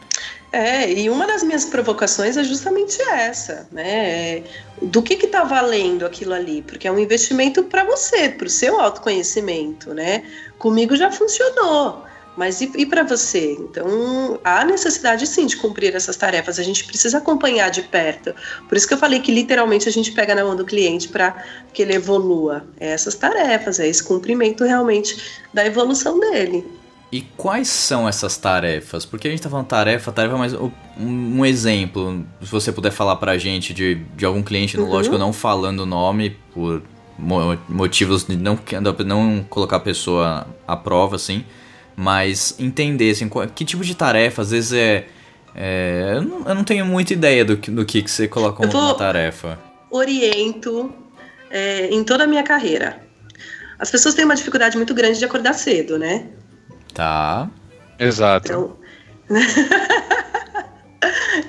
[0.54, 4.36] É, e uma das minhas provocações é justamente essa, né?
[4.36, 4.42] É,
[4.80, 6.62] Do que que tá valendo aquilo ali?
[6.62, 10.22] Porque é um investimento para você, para o seu autoconhecimento, né?
[10.56, 12.04] Comigo já funcionou,
[12.36, 13.52] mas e, e para você?
[13.52, 16.58] Então, há necessidade sim de cumprir essas tarefas.
[16.58, 18.34] A gente precisa acompanhar de perto.
[18.68, 21.36] Por isso que eu falei que literalmente a gente pega na mão do cliente para
[21.72, 22.64] que ele evolua.
[22.78, 25.16] É essas tarefas, é esse cumprimento realmente
[25.52, 26.66] da evolução dele.
[27.12, 29.04] E quais são essas tarefas?
[29.04, 30.52] Porque a gente tá falando tarefa, tarefa, mas
[30.98, 34.88] um, exemplo, se você puder falar pra gente de, de algum cliente, no Uhum.
[34.90, 36.82] lógico, não falando o nome por
[37.16, 38.58] mo- motivos de não,
[39.06, 41.44] não colocar a pessoa à prova, assim,
[41.96, 45.06] mas entender, assim, que tipo de tarefa, às vezes é...
[45.54, 48.56] é, eu, não, eu não tenho muita ideia do, que- do que, que você coloca
[48.66, 49.58] como uma tarefa.
[49.90, 50.92] oriento
[51.50, 53.00] é, em toda a minha carreira.
[53.78, 56.26] As pessoas têm uma dificuldade muito grande de acordar cedo, né?
[56.92, 57.48] Tá.
[57.98, 58.46] Exato.
[58.52, 58.76] Então,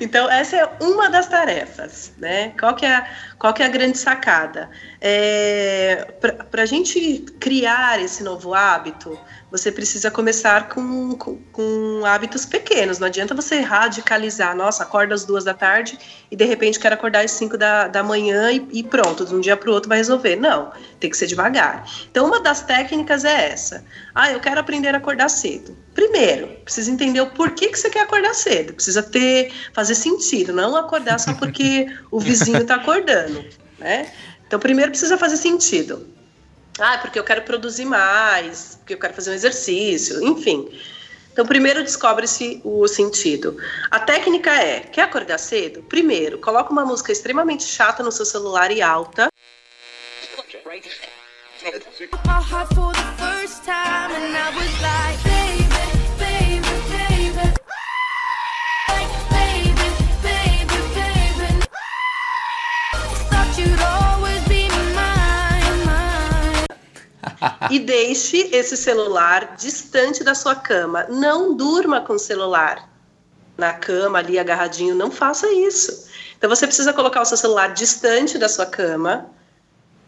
[0.00, 2.52] então essa é uma das tarefas, né?
[2.58, 3.06] Qual que é, a-
[3.38, 4.68] qual que é a grande sacada?
[5.00, 6.12] É,
[6.50, 9.18] Para a gente criar esse novo hábito,
[9.56, 12.98] você precisa começar com, com, com hábitos pequenos.
[12.98, 15.98] Não adianta você radicalizar, nossa, acorda às duas da tarde
[16.30, 19.40] e de repente quero acordar às cinco da, da manhã e, e pronto, de um
[19.40, 20.36] dia para o outro vai resolver.
[20.36, 21.88] Não, tem que ser devagar.
[22.10, 23.84] Então, uma das técnicas é essa.
[24.14, 25.76] Ah, eu quero aprender a acordar cedo.
[25.94, 28.74] Primeiro, precisa entender o porquê que você quer acordar cedo.
[28.74, 33.44] Precisa ter, fazer sentido, não acordar só porque o vizinho está acordando,
[33.78, 34.10] né?
[34.46, 36.15] Então, primeiro precisa fazer sentido.
[36.78, 40.68] Ah, porque eu quero produzir mais, porque eu quero fazer um exercício, enfim.
[41.32, 43.56] Então, primeiro descobre-se o sentido.
[43.90, 45.82] A técnica é: quer acordar cedo?
[45.82, 49.28] Primeiro, coloca uma música extremamente chata no seu celular e alta.
[54.82, 55.65] my
[67.70, 71.06] e deixe esse celular distante da sua cama.
[71.08, 72.88] Não durma com o celular
[73.56, 76.08] na cama ali agarradinho, não faça isso.
[76.36, 79.30] Então você precisa colocar o seu celular distante da sua cama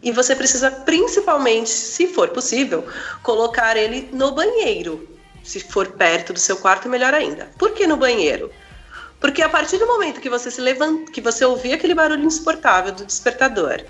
[0.02, 2.86] e você precisa principalmente, se for possível,
[3.22, 5.08] colocar ele no banheiro.
[5.42, 7.50] Se for perto do seu quarto, melhor ainda.
[7.58, 8.50] Por que no banheiro?
[9.18, 12.92] Porque a partir do momento que você se levanta, que você ouvir aquele barulho insuportável
[12.92, 13.82] do despertador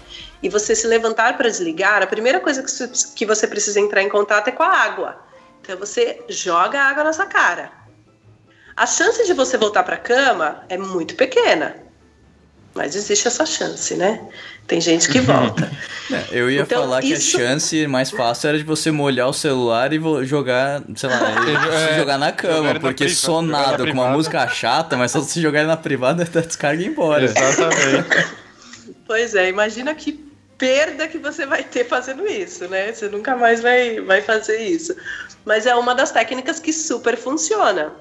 [0.42, 4.02] e você se levantar para desligar, a primeira coisa que você- que você precisa entrar
[4.02, 5.16] em contato é com a água.
[5.60, 7.70] Então você joga a água na sua cara.
[8.76, 11.76] A chance de você voltar para a cama é muito pequena.
[12.74, 14.28] Mas existe essa chance, né?
[14.68, 15.68] Tem gente que volta.
[16.10, 19.28] É, Eu ia Então, falar que isso- a chance mais fácil era de você molhar
[19.28, 21.18] o celular e jogar, sei lá,
[21.92, 25.10] É, jogar na jogar cama, na porque sonado jogar na com uma música chata, mas
[25.10, 27.24] só se jogar ele na privada, tá descarga e ir embora.
[27.24, 28.08] Exatamente.
[29.06, 30.12] Pois é, imagina que
[30.58, 32.92] perda que você vai ter fazendo isso, né?
[32.92, 34.94] Você nunca mais vai, vai fazer isso.
[35.44, 37.92] Mas é uma das técnicas que super funciona.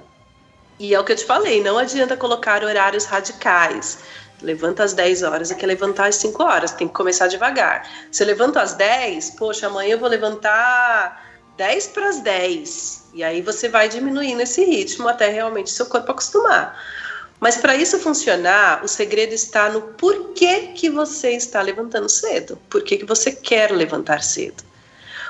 [0.80, 4.00] E é o que eu te falei, não adianta colocar horários radicais.
[4.42, 7.90] Levanta às 10 horas e quer levantar às 5 horas, tem que começar devagar.
[8.12, 8.28] Se eu
[8.60, 11.26] às 10, poxa, amanhã eu vou levantar
[11.58, 13.10] 10 para as 10.
[13.16, 16.80] E aí você vai diminuindo esse ritmo até realmente seu corpo acostumar.
[17.40, 22.58] Mas para isso funcionar, o segredo está no porquê que você está levantando cedo.
[22.70, 24.64] Por que você quer levantar cedo?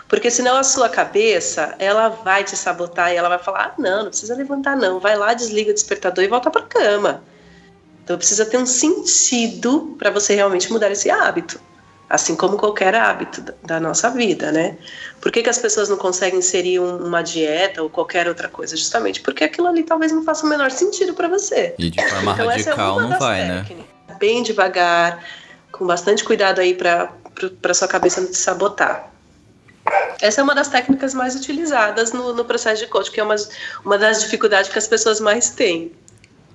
[0.07, 4.03] Porque senão a sua cabeça, ela vai te sabotar e ela vai falar: ah, não,
[4.03, 4.99] não precisa levantar, não.
[4.99, 7.23] Vai lá, desliga o despertador e volta para cama.
[8.03, 11.59] Então precisa ter um sentido para você realmente mudar esse hábito.
[12.09, 14.77] Assim como qualquer hábito da- nossa vida, né?
[15.19, 18.77] Por que, que as pessoas não conseguem inserir um- uma dieta ou qualquer outra coisa?
[18.77, 21.75] Justamente porque aquilo ali talvez não faça o menor sentido para você.
[21.77, 23.65] E de forma Então, é radical uma não vai, né?
[23.67, 24.17] técnicas.
[24.19, 25.21] Bem devagar,
[25.71, 27.11] com bastante cuidado aí para
[27.61, 29.11] para sua cabeça não te sabotar.
[30.19, 33.35] Essa é uma das técnicas mais utilizadas no, no processo de coaching, que é uma,
[33.85, 35.91] uma das dificuldades que as pessoas mais têm.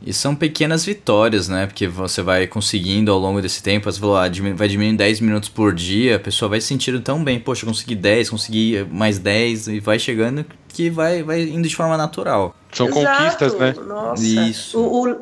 [0.05, 1.67] E são pequenas vitórias, né?
[1.67, 5.21] Porque você vai conseguindo ao longo desse tempo, você falou, ah, diminu- vai diminuindo 10
[5.21, 8.87] minutos por dia, a pessoa vai se sentindo tão bem, poxa, eu consegui 10, consegui
[8.91, 12.55] mais 10, e vai chegando que vai, vai indo de forma natural.
[12.73, 13.75] São Exato, conquistas, né?
[13.87, 14.25] Nossa.
[14.25, 14.79] Isso.
[14.79, 15.17] O, o,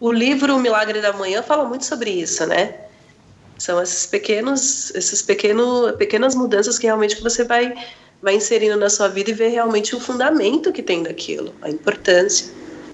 [0.00, 2.74] o livro O Milagre da Manhã fala muito sobre isso, né?
[3.58, 7.74] São esses pequenos, esses pequeno, pequenas mudanças que realmente você vai,
[8.22, 12.46] vai inserindo na sua vida e ver realmente o fundamento que tem daquilo, a importância.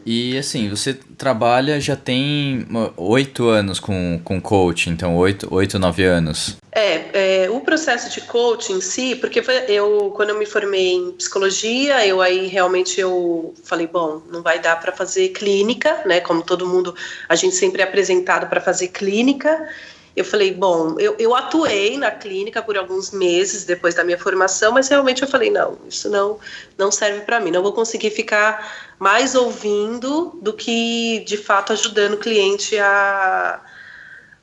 [0.07, 6.05] E assim, você trabalha já tem oito anos com, com coaching, então oito, oito, nove
[6.05, 6.57] anos.
[6.71, 11.13] É, é, o processo de coaching em si, porque eu quando eu me formei em
[11.13, 16.21] psicologia, eu aí realmente eu falei, bom, não vai dar para fazer clínica, né?
[16.21, 16.95] Como todo mundo,
[17.29, 19.69] a gente sempre é apresentado para fazer clínica.
[20.17, 24.71] Eu falei, bom, eu, eu atuei na clínica por alguns meses depois da minha formação,
[24.71, 26.39] mas realmente eu falei, não, isso não,
[26.79, 32.15] não serve para mim, não vou conseguir ficar mais ouvindo do que de fato ajudando
[32.15, 33.61] o cliente a,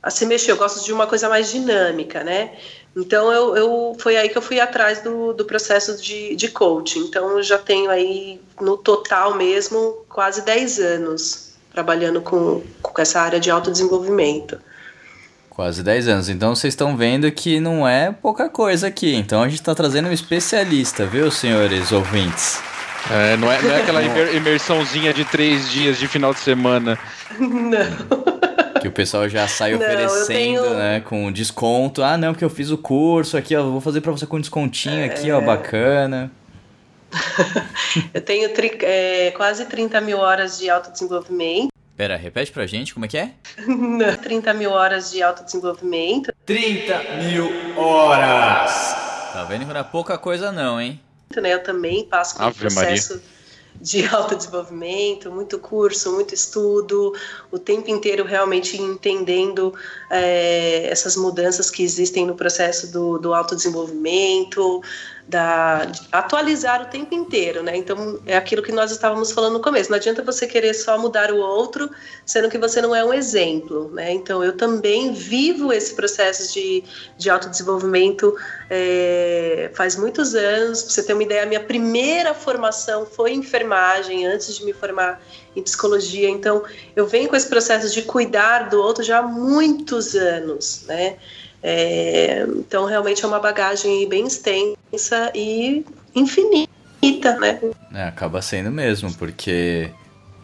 [0.04, 0.52] a se mexer.
[0.52, 2.58] Eu gosto de uma coisa mais dinâmica, né?
[2.94, 7.06] Então eu, eu foi aí que eu fui atrás do, do processo de, de coaching.
[7.06, 13.22] Então eu já tenho aí no total mesmo quase 10 anos trabalhando com, com essa
[13.22, 14.60] área de autodesenvolvimento.
[15.62, 16.28] Quase 10 anos.
[16.28, 19.14] Então vocês estão vendo que não é pouca coisa aqui.
[19.14, 22.60] Então a gente tá trazendo um especialista, viu, senhores ouvintes?
[23.12, 26.98] É, não, é, não é aquela imer- imersãozinha de três dias de final de semana.
[27.40, 28.82] Não.
[28.82, 32.02] Que o pessoal já sai Não, oferecendo, tenho- né, com desconto.
[32.02, 35.06] Ah, não, porque eu fiz o curso aqui, ó, vou fazer pra você com descontinho
[35.06, 35.36] aqui, É.
[35.36, 36.32] ó, bacana.
[38.16, 41.68] Eu tenho tri- é, quase 30 mil horas de autodesenvolvimento.
[42.02, 43.36] Pera, repete pra gente como é que é?
[43.68, 46.34] Não, 30 mil horas de autodesenvolvimento.
[46.48, 48.96] 30 mil horas!
[49.32, 51.00] Tá vendo que não é pouca coisa não, hein?
[51.40, 51.54] né?
[51.54, 52.74] Eu também passo por um Ave Maria.
[52.74, 53.22] processo
[53.80, 57.14] de autodesenvolvimento, muito curso, muito estudo,
[57.52, 59.72] o tempo inteiro realmente entendendo
[60.10, 64.82] é, essas mudanças que existem no processo do, do autodesenvolvimento,
[65.32, 67.78] da, atualizar o tempo inteiro, né?
[67.78, 69.90] Então é aquilo que nós estávamos falando no começo.
[69.90, 71.90] Não adianta você querer só mudar o outro,
[72.26, 74.12] sendo que você não é um exemplo, né?
[74.12, 76.84] Então eu também vivo esse processo de,
[77.18, 78.36] de autodesenvolvimento
[78.70, 80.84] é, faz muitos anos.
[80.84, 84.74] Pra você ter uma ideia, a minha primeira formação foi em enfermagem antes de me
[84.74, 85.22] formar
[85.56, 86.30] em psicologia.
[86.30, 86.62] Então
[86.94, 91.16] eu venho com esse processo de cuidar do outro já há muitos anos, né?
[91.64, 95.86] É, então realmente é uma bagagem bem extensa e
[96.16, 97.60] infinita, né?
[97.94, 99.92] É, acaba sendo mesmo, porque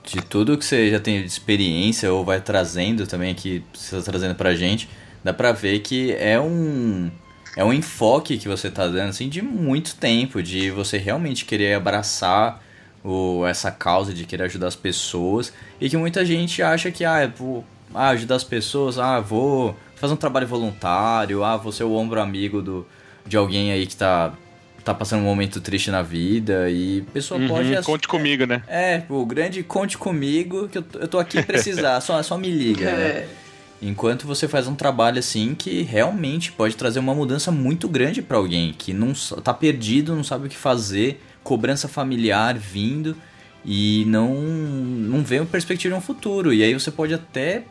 [0.04, 4.02] de tudo que você já tem de experiência ou vai trazendo também aqui, você tá
[4.04, 4.88] trazendo pra gente,
[5.24, 7.10] dá pra ver que é um
[7.58, 11.74] é um enfoque que você tá dando, assim, de muito tempo, de você realmente querer
[11.74, 12.62] abraçar
[13.04, 15.52] o, essa causa, de querer ajudar as pessoas,
[15.82, 17.66] e que muita gente acha que, ah, vou
[17.96, 22.22] ah, ajudar as pessoas, ah, vou fazer um trabalho voluntário, ah, vou ser o ombro
[22.22, 22.88] amigo do,
[23.26, 24.34] de alguém aí que tá,
[24.84, 27.84] tá passando um momento triste na vida, e a pessoa Uhum, pode...
[27.84, 28.62] conte comigo, né?
[28.68, 32.50] É, o grande conte comigo, que eu, tô- eu tô aqui precisar, só, só me
[32.50, 33.04] liga, né?
[33.08, 33.28] É.
[33.80, 38.38] Enquanto você faz um trabalho assim que realmente pode trazer uma mudança muito grande pra
[38.38, 43.16] alguém que não tá perdido, não sabe o que fazer, cobrança familiar vindo
[43.64, 46.52] e não não vê uma perspectiva de um futuro.
[46.52, 47.66] E aí você pode até,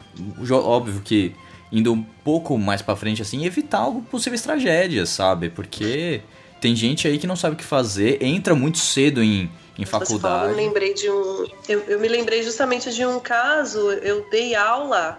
[0.49, 1.35] óbvio que
[1.73, 5.51] indo um pouco mais pra frente assim, evitar algo possíveis tragédias, sabe?
[5.51, 6.21] Porque
[6.61, 9.87] tem gente aí que não sabe o que fazer, entra muito cedo em, em Você
[9.87, 10.45] falou, faculdade.
[10.45, 11.47] eu me lembrei de um.
[11.69, 13.91] Eu, eu me lembrei justamente de um caso.
[13.93, 15.19] Eu dei aula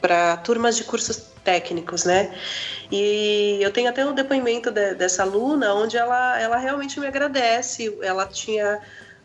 [0.00, 2.32] para turmas de cursos técnicos, né?
[2.90, 7.96] E eu tenho até um depoimento de- dessa aluna, onde ela, ela realmente me agradece.
[8.02, 8.78] Ela tinha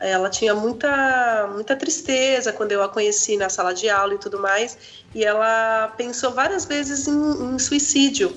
[0.04, 4.40] ela tinha muita muita tristeza quando eu a conheci na sala de aula e tudo
[4.40, 4.78] mais,
[5.16, 8.36] e ela pensou várias vezes em- em suicídio.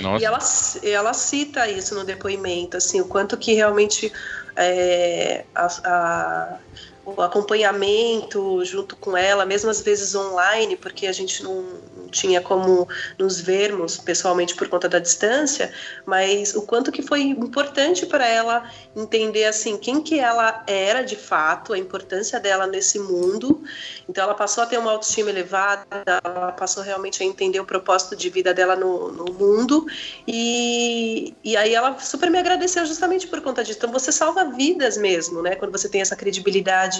[0.00, 0.22] Nossa.
[0.22, 0.38] E ela,
[0.82, 4.12] ela cita isso no depoimento, assim, o quanto que realmente
[4.56, 6.58] é, a- a-
[7.06, 11.64] o acompanhamento junto com ela, mesmo às vezes online, porque a gente não,
[12.10, 12.88] tinha como
[13.18, 15.72] nos vermos pessoalmente por conta da distância,
[16.04, 21.16] mas o quanto que foi importante para ela entender assim quem que ela era de
[21.16, 23.62] fato, a importância dela nesse mundo.
[24.08, 25.84] Então ela passou a ter uma autoestima elevada,
[26.24, 29.86] ela passou realmente a entender o propósito de vida dela no, no mundo
[30.26, 33.78] e, e aí ela super me agradeceu justamente por conta disso.
[33.78, 35.56] Então você salva vidas mesmo, né?
[35.56, 36.95] Quando você tem essa credibilidade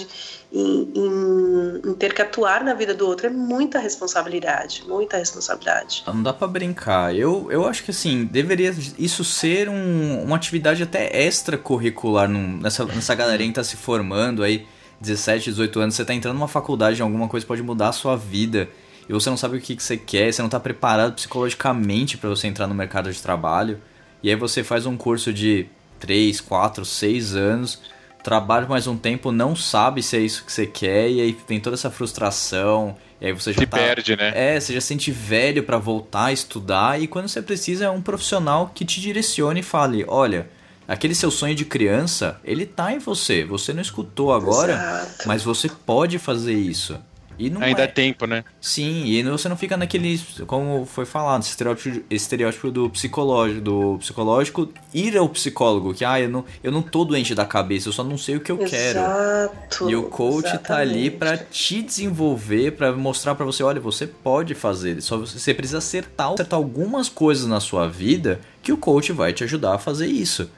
[0.51, 6.03] em, em, em ter que atuar na vida do outro, é muita responsabilidade, muita responsabilidade.
[6.05, 7.15] Não dá pra brincar.
[7.15, 12.85] Eu, eu acho que assim, deveria isso ser um- uma atividade até extracurricular num- nessa,
[12.85, 14.65] nessa galerinha que tá se formando aí,
[15.01, 18.67] 17, 18 anos, você tá entrando numa faculdade, alguma coisa pode mudar a sua vida.
[19.07, 22.29] E você não sabe o que, que você quer, você não tá preparado psicologicamente pra
[22.29, 23.79] você entrar no mercado de trabalho.
[24.21, 25.67] E aí você faz um curso de
[25.99, 27.81] 3, 4, 6 anos,
[28.27, 31.61] trabalha mais um tempo, não sabe se é isso que você quer, e aí tem
[31.61, 33.77] toda essa frustração, e aí você já Se tá...
[33.77, 34.33] perde, né?
[34.35, 37.89] É, você já se sente velho pra voltar a estudar e quando você precisa é
[37.89, 40.49] um profissional que te direcione e fale, olha,
[40.85, 43.45] aquele seu sonho de criança, ele tá em você.
[43.45, 45.25] Você não escutou agora, Exato.
[45.25, 46.99] mas você pode fazer isso.
[47.37, 47.85] E não Ainda é...
[47.85, 48.43] é tempo, né?
[48.59, 53.97] Sim, e você não fica naquele, como foi falado, esse estereótipo, estereótipo do psicológico, do
[53.99, 57.93] psicológico ir ao psicólogo, que ah, eu não, eu não tô doente da cabeça, eu
[57.93, 58.99] só não sei o que eu quero.
[58.99, 59.89] Exato.
[59.89, 61.17] E o coach tá ali exatamente.
[61.17, 65.77] pra te desenvolver, pra mostrar pra você, olha, você pode fazer, só você, você precisa
[65.77, 70.07] acertar, acertar algumas coisas na sua vida que o coach vai te ajudar a fazer
[70.07, 70.49] isso.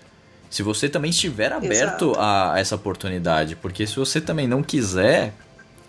[0.49, 2.15] Se você também estiver aberto Exato.
[2.17, 5.33] a essa oportunidade, porque se você também não quiser,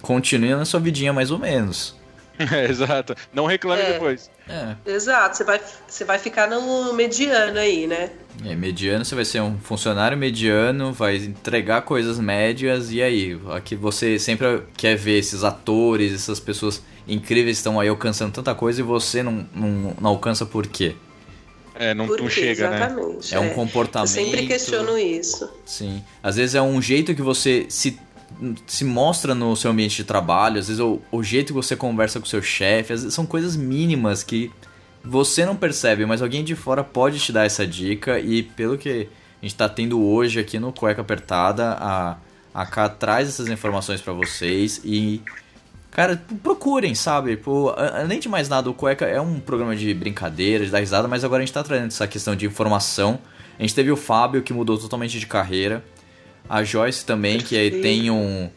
[0.00, 1.98] continue na sua vidinha mais ou menos.
[2.50, 3.14] É, exato.
[3.34, 3.92] Não reclame É.
[3.92, 4.30] depois.
[4.48, 8.08] É, Exato, você vai, você vai ficar no mediano aí, né?
[8.46, 13.38] é, mediano você vai ser um funcionário mediano, vai entregar coisas médias, e aí?
[13.50, 18.54] Aqui você sempre quer ver esses atores, essas pessoas incríveis que estão aí alcançando tanta
[18.54, 20.94] coisa e você não, não, não alcança por quê?
[21.74, 22.76] É, não, Por não chega, né?
[22.76, 23.34] Exatamente.
[23.34, 24.10] É um comportamento.
[24.10, 25.50] Eu sempre questiono isso.
[25.64, 26.02] Sim.
[26.22, 27.98] Às vezes é um jeito que você se,
[28.66, 32.18] se mostra no seu ambiente de trabalho, às vezes o, o jeito que você conversa
[32.18, 34.50] com o seu chefe, são coisas mínimas que
[35.04, 39.08] você não percebe, mas alguém de fora pode te dar essa dica e pelo que
[39.40, 42.16] a gente tá tendo hoje aqui no Cueca Apertada, a,
[42.54, 45.22] a K traz essas informações pra vocês e
[45.90, 47.36] Cara, procurem, sabe?
[47.36, 51.08] Pô, além de mais nada, o Cueca é um programa de brincadeira, de dar risada,
[51.08, 53.18] mas agora a gente tá trazendo essa questão de informação.
[53.58, 55.84] A gente teve o Fábio, que mudou totalmente de carreira.
[56.48, 58.50] A Joyce também, que aí tem um.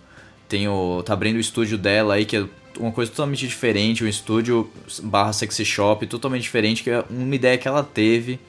[0.47, 1.03] Tem o.
[1.03, 2.45] tá abrindo o estúdio dela aí, que é
[2.79, 4.69] uma coisa totalmente diferente, um estúdio
[5.03, 8.39] barra sexy shop, totalmente diferente, que é uma ideia que ela teve.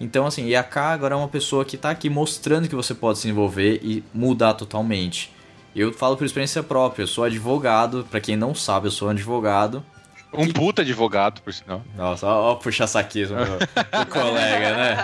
[0.00, 2.94] Então, assim, e a K agora é uma pessoa que tá aqui mostrando que você
[2.94, 5.32] pode se envolver e mudar totalmente.
[5.76, 9.10] Eu falo por experiência própria, eu sou advogado, pra quem não sabe, eu sou um
[9.10, 9.84] advogado.
[10.32, 11.82] Um puta advogado, por sinal.
[11.96, 13.58] Nossa, ó, ó puxa saquismo do,
[13.98, 14.96] do colega, né?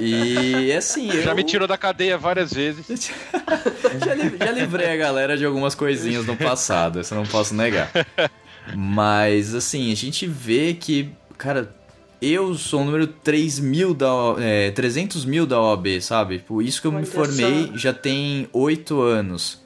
[0.00, 2.86] E assim, eu Já me tirou da cadeia várias vezes.
[4.04, 7.54] já, li- já livrei a galera de algumas coisinhas no passado, isso eu não posso
[7.54, 7.90] negar.
[8.74, 11.72] Mas assim, a gente vê que, cara,
[12.20, 14.08] eu sou o número 3 mil da,
[14.38, 16.40] é, 300 mil da OAB, sabe?
[16.40, 17.76] Por isso que eu me formei só.
[17.76, 19.64] já tem 8 anos.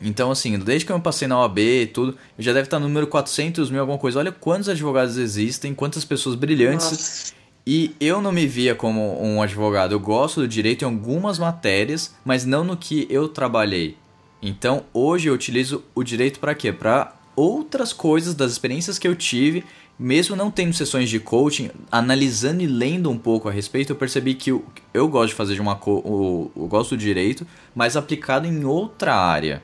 [0.00, 2.86] Então, assim, desde que eu passei na OAB e tudo, eu já deve estar no
[2.86, 4.18] número 400 mil, alguma coisa.
[4.18, 6.90] Olha quantos advogados existem, quantas pessoas brilhantes.
[6.90, 7.32] Nossa.
[7.66, 9.92] E eu não me via como um advogado.
[9.92, 13.96] Eu gosto do direito em algumas matérias, mas não no que eu trabalhei.
[14.40, 16.72] Então, hoje eu utilizo o direito para quê?
[16.72, 19.64] Para outras coisas das experiências que eu tive,
[19.98, 24.34] mesmo não tendo sessões de coaching, analisando e lendo um pouco a respeito, eu percebi
[24.34, 27.96] que eu, eu gosto de fazer de uma co- o, eu gosto do direito, mas
[27.96, 29.62] aplicado em outra área.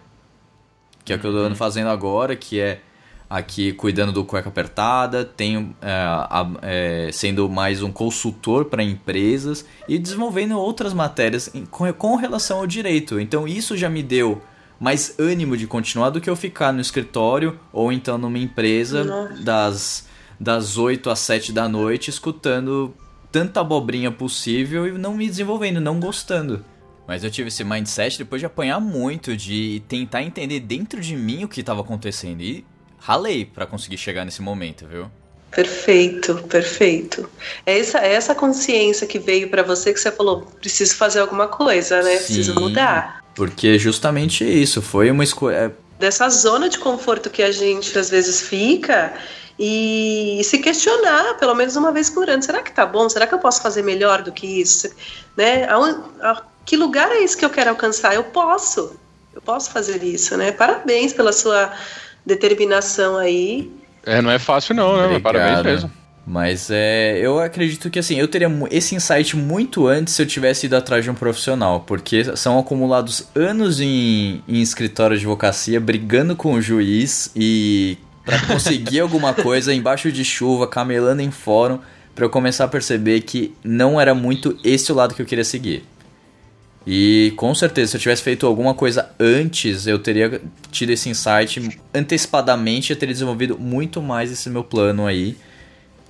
[1.04, 2.80] Que é o que eu tô ando fazendo agora, que é
[3.28, 9.64] aqui cuidando do cueca apertada, tenho é, a- é, sendo mais um consultor para empresas
[9.88, 13.18] e desenvolvendo outras matérias em- com, com relação ao direito.
[13.20, 14.40] Então isso já me deu
[14.78, 19.42] mais ânimo de continuar do que eu ficar no escritório ou então numa empresa Nossa.
[19.42, 22.92] das das 8 às 7 da noite escutando
[23.30, 26.64] tanta abobrinha possível e não me desenvolvendo, não gostando.
[27.06, 31.44] Mas eu tive esse mindset depois de apanhar muito, de tentar entender dentro de mim
[31.44, 32.40] o que estava acontecendo.
[32.40, 32.64] E
[32.98, 35.10] ralei pra conseguir chegar nesse momento, viu?
[35.50, 37.30] Perfeito, perfeito.
[37.64, 41.46] É essa, é essa consciência que veio pra você que você falou, preciso fazer alguma
[41.46, 42.16] coisa, né?
[42.16, 42.60] Preciso Sim.
[42.60, 43.22] mudar.
[43.36, 45.72] Porque justamente isso, foi uma escolha.
[45.98, 49.14] Dessa zona de conforto que a gente às vezes fica
[49.58, 52.42] e se questionar pelo menos uma vez por ano.
[52.42, 53.08] Será que tá bom?
[53.08, 54.90] Será que eu posso fazer melhor do que isso?
[55.36, 55.68] Né?
[55.68, 58.14] Aonde- a- que lugar é esse que eu quero alcançar?
[58.14, 58.96] Eu posso.
[59.34, 60.52] Eu posso fazer isso, né?
[60.52, 61.72] Parabéns pela sua
[62.24, 63.70] determinação aí.
[64.06, 65.08] É, não é fácil não, né?
[65.08, 65.72] Mas Parabéns Obrigado.
[65.72, 66.04] mesmo.
[66.26, 70.66] Mas é, eu acredito que assim, eu teria esse insight muito antes se eu tivesse
[70.66, 76.34] ido atrás de um profissional, porque são acumulados anos em, em escritório de advocacia brigando
[76.34, 81.78] com o juiz e pra conseguir alguma coisa embaixo de chuva, camelando em fórum,
[82.14, 85.44] pra eu começar a perceber que não era muito esse o lado que eu queria
[85.44, 85.84] seguir.
[86.86, 91.80] E com certeza, se eu tivesse feito alguma coisa antes, eu teria tido esse insight
[91.94, 95.36] antecipadamente, eu teria desenvolvido muito mais esse meu plano aí.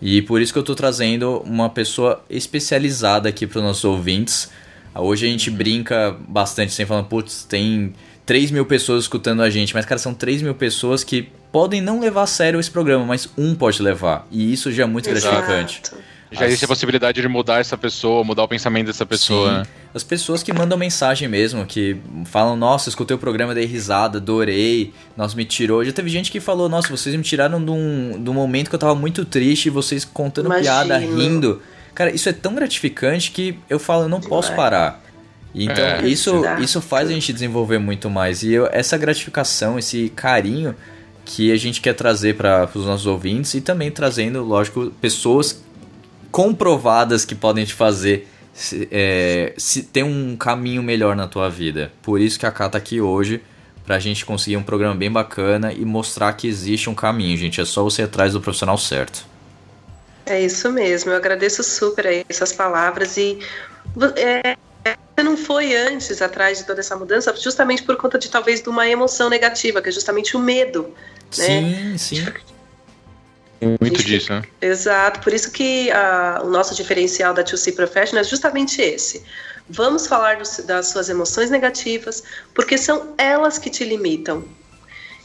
[0.03, 4.51] E por isso que eu tô trazendo uma pessoa especializada aqui para os nossos ouvintes.
[4.95, 7.95] Hoje a gente brinca bastante, sem falando, putz, tem
[8.27, 12.01] 3 mil pessoas escutando a gente, mas cara, são 3 mil pessoas que podem não
[12.01, 14.27] levar a sério esse programa, mas um pode levar.
[14.31, 15.83] E isso já é muito gratificante.
[15.85, 16.03] Exato.
[16.33, 19.71] Já existe a possibilidade de mudar essa pessoa, mudar o pensamento dessa pessoa, Sim.
[19.95, 24.93] As pessoas que mandam mensagem mesmo, que falam, nossa, escutei o programa, dei risada, adorei,
[25.17, 25.85] nossa, me tirou.
[25.85, 28.75] Já teve gente que falou, nossa, vocês me tiraram de um, de um momento que
[28.75, 30.65] eu tava muito triste, e vocês contando Imagino.
[30.65, 31.63] piada, rindo.
[31.95, 35.01] Cara, isso é tão gratificante que eu falo, eu não posso parar.
[35.55, 36.05] Então, É.
[36.09, 38.43] isso, isso faz a gente desenvolver muito mais.
[38.43, 40.75] E eu- essa gratificação, esse carinho
[41.25, 45.63] que a gente quer trazer para os nossos ouvintes e também trazendo, lógico, pessoas
[46.33, 51.93] comprovadas que podem te fazer se, é, se ter um caminho melhor na tua vida.
[52.01, 53.43] Por isso que a Ká tá aqui hoje,
[53.85, 57.61] pra gente conseguir um programa bem bacana e mostrar que existe um caminho, gente.
[57.61, 59.27] É só você ir atrás do profissional certo.
[60.25, 63.41] É isso mesmo, eu agradeço super aí essas palavras e
[64.17, 64.57] é,
[65.15, 68.71] você não foi antes atrás de toda essa mudança justamente por conta de talvez de
[68.71, 70.95] uma emoção negativa, que é justamente o medo,
[71.37, 71.97] né?
[71.99, 72.27] Sim, sim.
[73.67, 74.43] Muito Gente, disso, né?
[74.61, 79.25] Exato, por isso que ah, o nosso diferencial da 2C Professional é justamente esse.
[79.69, 82.23] Vamos falar dos- das suas emoções negativas,
[82.55, 84.45] porque são elas que te limitam.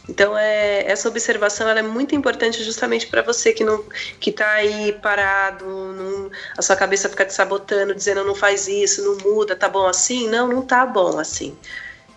[0.08, 3.84] Então, é, essa observação é muito importante justamente para você que não
[4.20, 9.04] que está aí parado, não- a sua cabeça fica te sabotando, dizendo não faz isso,
[9.04, 10.28] não muda, tá bom assim?
[10.28, 11.56] Não, não tá bom assim.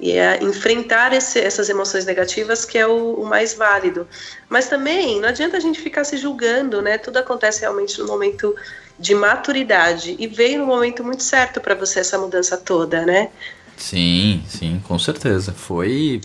[0.03, 4.07] E é enfrentar esse- essas emoções negativas que é o, o mais válido.
[4.49, 6.99] Mas também não adianta a gente ficar se julgando, né?
[6.99, 8.53] Tudo acontece realmente no momento
[8.99, 13.29] de maturidade e veio no momento muito certo para você essa mudança toda, né?
[13.77, 15.53] Sim, sim, com certeza.
[15.53, 16.21] Foi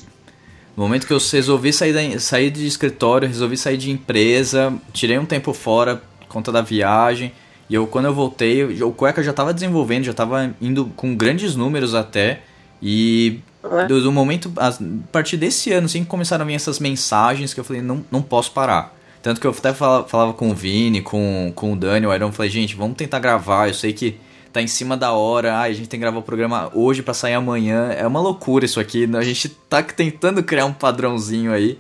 [0.76, 5.20] no momento que eu resolvi sair, da, sair de escritório, resolvi sair de empresa, tirei
[5.20, 7.32] um tempo fora, conta da viagem.
[7.70, 11.56] E eu, quando eu voltei, o Cueca já estava desenvolvendo, já estava indo com grandes
[11.56, 12.42] números até.
[12.82, 13.86] E é?
[13.86, 14.72] do, do momento, a
[15.12, 18.22] partir desse ano, assim, que começaram a vir essas mensagens que eu falei, não, não
[18.22, 18.96] posso parar.
[19.22, 22.28] Tanto que eu até falava, falava com o Vini, com, com o Dani, o Iron,
[22.28, 24.18] eu falei, gente, vamos tentar gravar, eu sei que
[24.54, 27.14] tá em cima da hora, ai, a gente tem que gravar o programa hoje pra
[27.14, 31.78] sair amanhã, é uma loucura isso aqui, a gente tá tentando criar um padrãozinho aí,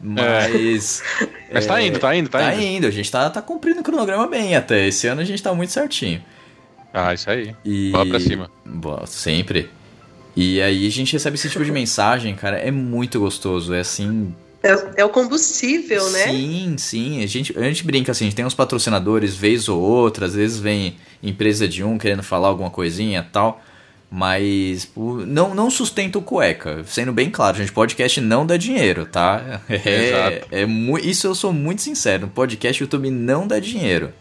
[0.00, 1.02] mas...
[1.52, 2.62] Mas tá indo, tá indo, tá, Tá indo.
[2.62, 5.52] indo, a gente tá, tá cumprindo o cronograma bem até, esse ano a gente tá
[5.52, 6.22] muito certinho.
[6.92, 7.54] Ah, isso aí.
[7.64, 7.90] E...
[7.90, 8.50] Bola pra cima.
[8.64, 9.68] Boa, sempre.
[10.36, 13.74] E aí a gente recebe esse tipo de mensagem, cara, é muito gostoso.
[13.74, 14.34] É assim.
[14.62, 16.24] É, é o combustível, né?
[16.28, 17.22] Sim, sim.
[17.22, 20.34] A gente, a gente brinca assim, a gente tem uns patrocinadores, vez ou outra, às
[20.34, 23.62] vezes vem empresa de um querendo falar alguma coisinha e tal.
[24.12, 24.88] Mas
[25.26, 26.82] não, não sustenta o cueca.
[26.84, 29.60] Sendo bem claro, gente, podcast não dá dinheiro, tá?
[29.70, 30.46] É, Exato.
[30.50, 32.26] é mu- isso eu sou muito sincero.
[32.28, 34.12] Podcast YouTube não dá dinheiro.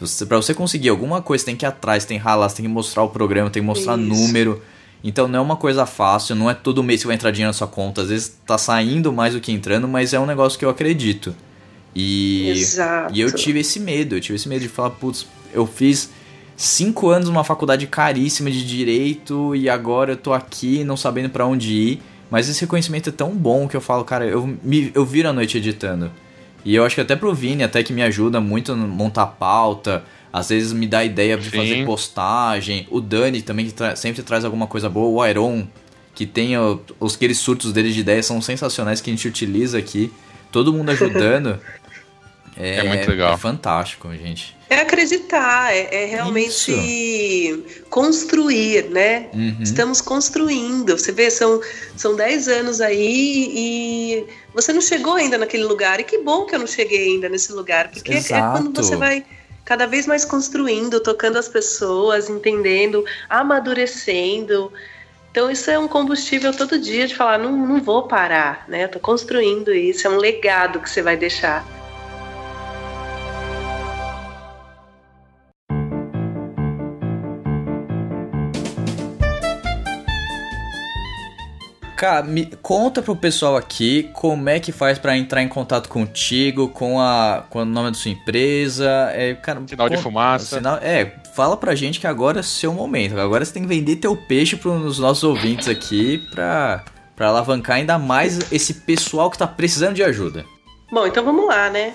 [0.00, 2.56] Você- Pra você conseguir alguma coisa, você tem que ir atrás, tem que ralar, você
[2.56, 4.06] tem que mostrar o programa, tem que mostrar Isso.
[4.08, 4.60] número.
[5.02, 7.52] Então não é uma coisa fácil, não é todo mês que vai entrar dinheiro na
[7.52, 8.02] sua conta.
[8.02, 11.34] Às vezes tá saindo mais do que entrando, mas é um negócio que eu acredito.
[11.94, 13.14] E, Exato.
[13.14, 16.10] e eu tive esse medo, eu tive esse medo de falar, putz, eu fiz
[16.56, 21.46] cinco anos numa faculdade caríssima de direito e agora eu tô aqui não sabendo pra
[21.46, 22.02] onde ir.
[22.30, 25.32] Mas esse reconhecimento é tão bom que eu falo, cara, eu, me, eu viro a
[25.32, 26.10] noite editando.
[26.64, 30.02] E eu acho que até pro Vini, até que me ajuda muito a montar pauta,
[30.38, 31.56] às vezes me dá ideia de Sim.
[31.56, 32.86] fazer postagem.
[32.90, 35.08] O Dani também que tra- sempre traz alguma coisa boa.
[35.08, 35.66] O Iron,
[36.14, 39.78] que tem o- os aqueles surtos dele de ideias, são sensacionais que a gente utiliza
[39.78, 40.12] aqui.
[40.52, 41.58] Todo mundo ajudando.
[42.58, 43.34] É muito legal.
[43.34, 44.56] É fantástico, gente.
[44.70, 46.72] É acreditar, é, é realmente
[47.90, 49.26] construir, né?
[49.34, 49.56] Uhum.
[49.60, 50.96] Estamos construindo.
[50.98, 51.60] Você vê, são,
[51.96, 54.24] são 10 anos aí e
[54.54, 56.00] você não chegou ainda naquele lugar.
[56.00, 58.96] E que bom que eu não cheguei ainda nesse lugar, porque é- é quando você
[58.96, 59.22] vai
[59.66, 64.72] cada vez mais construindo, tocando as pessoas, entendendo, amadurecendo.
[65.30, 68.84] Então isso é um combustível todo dia de falar, não, não vou parar, né?
[68.84, 71.66] Eu tô construindo isso, é um legado que você vai deixar.
[81.96, 86.68] Cara, me conta pro pessoal aqui como é que faz pra entrar em contato contigo,
[86.68, 90.56] com a com o nome da sua empresa, é, cara, Sinal de con- fumaça.
[90.56, 93.18] sinal- é, fala pra gente que agora é seu momento.
[93.18, 96.84] Agora você tem que vender teu peixe pros nossos ouvintes aqui pra,
[97.16, 100.44] pra alavancar ainda mais esse pessoal que tá precisando de ajuda.
[100.92, 101.94] Bom, então vamos lá, né?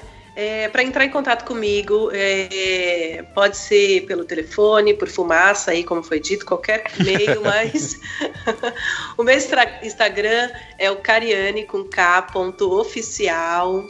[0.71, 6.19] Para entrar em contato comigo, é, pode ser pelo telefone, por fumaça, aí, como foi
[6.19, 7.99] dito, qualquer meio, mas
[9.17, 13.86] o meu Instagram é o cariane com K, ponto oficial.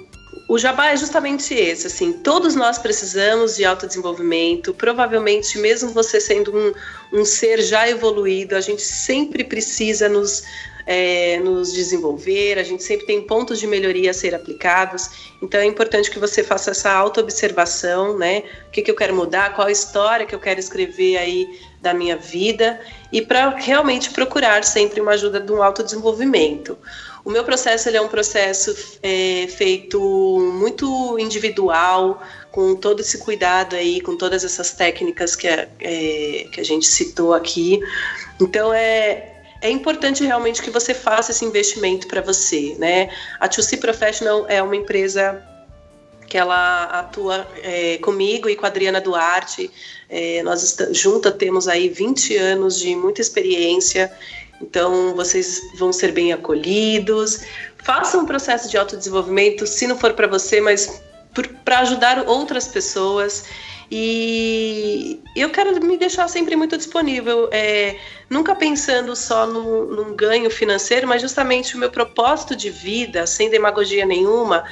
[0.47, 6.55] O jabá é justamente esse, assim, todos nós precisamos de autodesenvolvimento, provavelmente mesmo você sendo
[6.55, 6.73] um,
[7.19, 10.43] um ser já evoluído, a gente sempre precisa nos,
[10.85, 15.65] é, nos desenvolver, a gente sempre tem pontos de melhoria a ser aplicados, então é
[15.65, 19.71] importante que você faça essa auto-observação, né, o que, que eu quero mudar, qual a
[19.71, 21.47] história que eu quero escrever aí
[21.81, 22.79] da minha vida,
[23.11, 26.77] e para realmente procurar sempre uma ajuda de um autodesenvolvimento.
[27.23, 32.21] O meu processo ele é um processo é, feito muito individual,
[32.51, 36.85] com todo esse cuidado aí, com todas essas técnicas que a, é, que a gente
[36.85, 37.79] citou aqui.
[38.39, 39.30] Então é,
[39.61, 43.09] é importante realmente que você faça esse investimento para você, né?
[43.39, 45.41] A 2C Professional é uma empresa
[46.27, 49.69] que ela atua é, comigo e com a Adriana Duarte.
[50.09, 54.11] É, nós juntas temos aí 20 anos de muita experiência,
[54.61, 57.41] então vocês vão ser bem acolhidos.
[57.83, 61.01] Façam um processo de autodesenvolvimento, se não for para você, mas
[61.65, 63.45] para ajudar outras pessoas.
[63.91, 67.97] E eu quero me deixar sempre muito disponível, é,
[68.31, 73.49] nunca pensando só no, num ganho financeiro, mas justamente o meu propósito de vida, sem
[73.49, 74.63] demagogia nenhuma,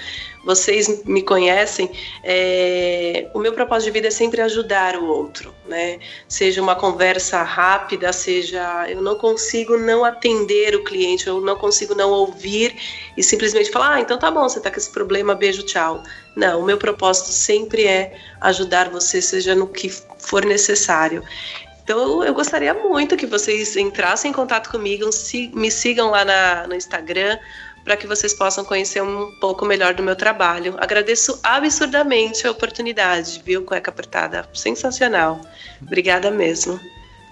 [0.46, 1.92] vocês me conhecem,
[2.24, 6.00] é, o meu propósito de vida é sempre ajudar o outro, né?
[6.26, 11.94] Seja uma conversa rápida, seja eu não consigo não atender o cliente, eu não consigo
[11.94, 12.74] não ouvir
[13.18, 16.02] e simplesmente falar, ah, então tá bom, você tá com esse problema, beijo, tchau.
[16.34, 21.22] Não, o meu propósito sempre é ajudar você, seja no que for necessário.
[21.90, 25.10] Então eu gostaria muito que vocês entrassem em contato comigo,
[25.56, 27.36] me sigam lá na- no Instagram
[27.84, 30.76] para que vocês possam conhecer um pouco melhor do meu trabalho.
[30.78, 34.48] Agradeço absurdamente a oportunidade, viu, cueca apertada?
[34.54, 35.42] Sensacional.
[35.82, 36.80] Obrigada mesmo.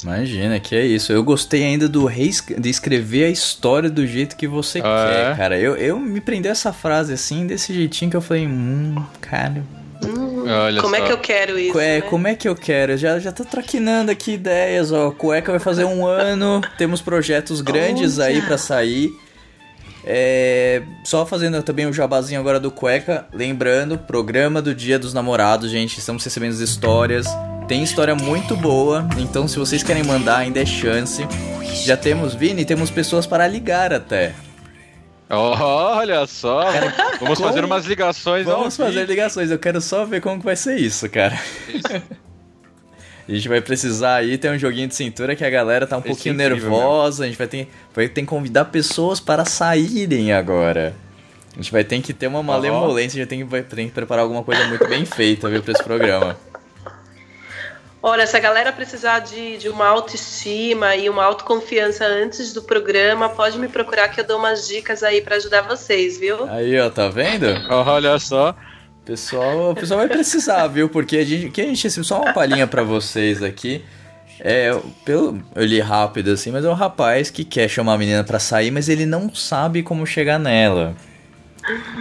[0.02, 1.12] Imagina, que é isso.
[1.12, 5.32] Eu gostei ainda do rees- de escrever a história do jeito que você Ah, quer,
[5.34, 5.36] é?
[5.36, 5.60] cara.
[5.60, 9.64] Eu, eu me prendeu essa frase assim, desse jeitinho que eu falei, hum, cara,
[10.06, 11.06] Hum, Olha como é só.
[11.06, 11.80] que eu quero isso?
[11.80, 12.02] É, né?
[12.02, 12.98] como é que eu quero?
[12.98, 15.12] Já, já tô traquinando aqui ideias, ó.
[15.12, 18.28] Cueca vai fazer um ano, temos projetos grandes Olha.
[18.28, 19.12] aí pra sair.
[20.10, 25.70] É, só fazendo também o jabazinho agora do Cueca, lembrando, programa do Dia dos Namorados,
[25.70, 27.28] gente, estamos recebendo as histórias.
[27.68, 31.28] Tem história muito boa, então se vocês querem mandar, ainda é chance.
[31.84, 34.34] Já temos, Vini, temos pessoas para ligar até.
[35.30, 36.64] Olha só,
[37.20, 38.46] vamos fazer umas ligações.
[38.46, 39.12] Vamos fazer vivo.
[39.12, 41.38] ligações, eu quero só ver como que vai ser isso, cara.
[43.28, 46.00] A gente vai precisar aí ter um joguinho de cintura que a galera tá um
[46.00, 49.44] Vai ser pouquinho incrível nervosa, a gente vai ter, vai ter que convidar pessoas para
[49.44, 50.96] saírem agora.
[51.52, 54.24] A gente vai ter que ter uma malemolência, a gente tem que, tem que preparar
[54.24, 56.38] alguma coisa muito bem feita, viu, pra esse programa.
[58.02, 63.28] Olha, se a galera precisar de, de uma autoestima e uma autoconfiança antes do programa,
[63.30, 66.48] pode me procurar que eu dou umas dicas aí pra ajudar vocês, viu?
[66.50, 67.48] Aí, ó, tá vendo?
[67.70, 68.56] Olha só.
[69.04, 70.90] Pessoal, o pessoal vai precisar, viu?
[70.90, 73.84] Porque a gente, que a gente assim, só uma palhinha pra vocês aqui.
[74.40, 74.70] É,
[75.04, 78.38] pelo, eu li rápido assim, mas é um rapaz que quer chamar a menina pra
[78.38, 80.94] sair, mas ele não sabe como chegar nela.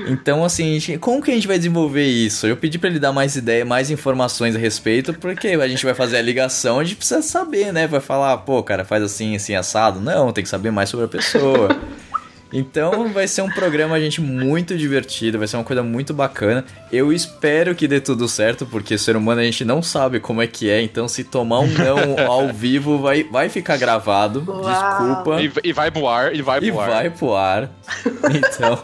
[0.08, 2.46] Então, assim, como que a gente vai desenvolver isso?
[2.46, 5.94] Eu pedi pra ele dar mais ideia, mais informações a respeito, porque a gente vai
[5.94, 7.86] fazer a ligação, a gente precisa saber, né?
[7.86, 10.00] Vai falar, pô, cara, faz assim, assim, assado.
[10.00, 11.76] Não, tem que saber mais sobre a pessoa.
[12.52, 16.64] Então vai ser um programa, gente, muito divertido, vai ser uma coisa muito bacana.
[16.92, 20.46] Eu espero que dê tudo certo, porque ser humano a gente não sabe como é
[20.46, 24.44] que é, então se tomar um não ao vivo vai, vai ficar gravado.
[24.46, 24.62] Uau.
[24.62, 25.42] Desculpa.
[25.42, 26.88] E, e vai pro ar, e vai E pro ar.
[26.88, 27.70] vai pro ar.
[28.30, 28.78] Então,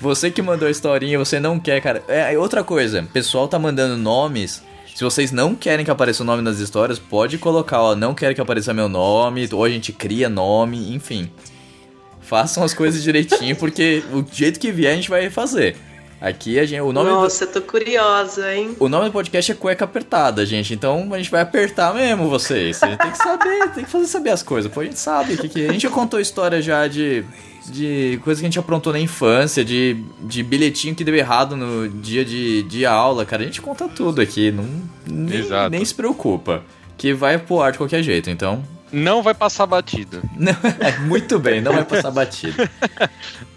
[0.00, 2.02] você que mandou a historinha, você não quer, cara.
[2.08, 4.62] É, outra coisa, o pessoal tá mandando nomes.
[4.94, 8.34] Se vocês não querem que apareça o nome nas histórias, pode colocar, ó, não quero
[8.34, 11.30] que apareça meu nome, ou a gente cria nome, enfim.
[12.20, 15.76] Façam as coisas direitinho, porque o jeito que vier a gente vai fazer.
[16.20, 18.74] Aqui a gente, o nome do, Nossa, eu tô curiosa, hein?
[18.80, 20.72] o nome do podcast é Cueca Apertada, gente.
[20.72, 22.82] Então a gente vai apertar mesmo vocês.
[22.82, 24.72] A gente tem que saber, tem que fazer saber as coisas.
[24.72, 27.24] Pô, a gente sabe que, que a gente já contou história já de
[27.70, 31.88] de coisa que a gente aprontou na infância, de, de bilhetinho que deu errado no
[31.88, 33.42] dia de, de aula, cara.
[33.42, 34.68] A gente conta tudo aqui, não
[35.06, 35.70] nem, Exato.
[35.70, 36.62] nem se preocupa.
[36.96, 38.62] Que vai pro ar de qualquer jeito, então.
[38.92, 40.22] Não vai passar batido.
[40.36, 40.54] Não,
[41.08, 42.68] muito bem, não vai passar batido.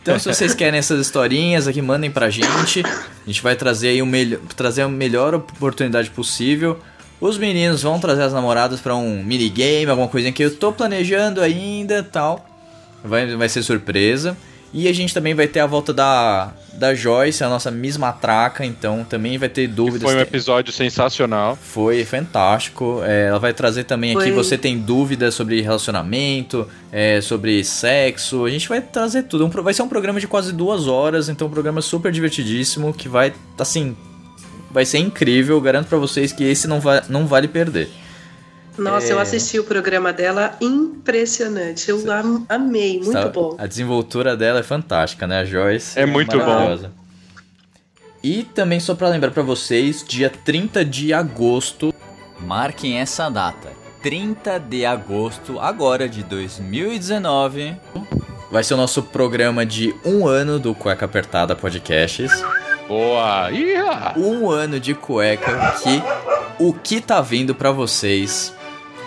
[0.02, 2.82] Então, se vocês querem essas historinhas aqui, mandem pra gente.
[2.82, 6.80] A gente vai trazer aí o melhor, trazer a melhor oportunidade possível.
[7.20, 11.42] Os meninos vão trazer as namoradas pra um minigame, alguma coisinha que eu tô planejando
[11.42, 12.57] ainda, tal.
[13.04, 14.38] Vai, vai ser surpresa.
[14.74, 18.66] E a gente também vai ter a volta da, da Joyce, a nossa Miss Matraca,
[18.66, 20.04] então também vai ter dúvidas.
[20.04, 21.56] Foi um episódio sensacional.
[21.56, 23.02] foi fantástico.
[23.04, 24.24] É, ela vai trazer também aqui.
[24.26, 24.32] Foi.
[24.34, 28.44] Você tem dúvidas sobre relacionamento, é, sobre sexo.
[28.46, 29.46] A gente vai trazer tudo.
[29.46, 33.08] Um vai ser um programa de quase duas horas, então um programa super divertidíssimo que
[33.08, 33.96] vai, assim,
[34.70, 35.60] vai ser incrível.
[35.62, 37.90] Garanto pra vocês que esse não, va não vale perder.
[38.78, 39.12] Nossa, É.
[39.14, 41.90] eu assisti o programa dela, impressionante.
[41.90, 43.56] Eu am- amei, muito bom.
[43.58, 45.98] A desenvoltura dela é fantástica, né, a Joyce?
[46.00, 46.46] É muito bom.
[46.46, 46.92] maravilhosa.
[48.24, 51.94] E também só pra lembrar pra vocês, dia 30 de agosto,
[52.40, 53.70] marquem essa data.
[54.04, 57.76] 30 de agosto, agora de 2019,
[58.52, 62.32] vai ser o nosso programa de um ano do Cueca Apertada Podcasts.
[62.88, 63.52] Boa!
[63.52, 64.14] Iha!
[64.18, 66.02] Um ano de cueca que
[66.64, 68.54] o que tá vindo pra vocês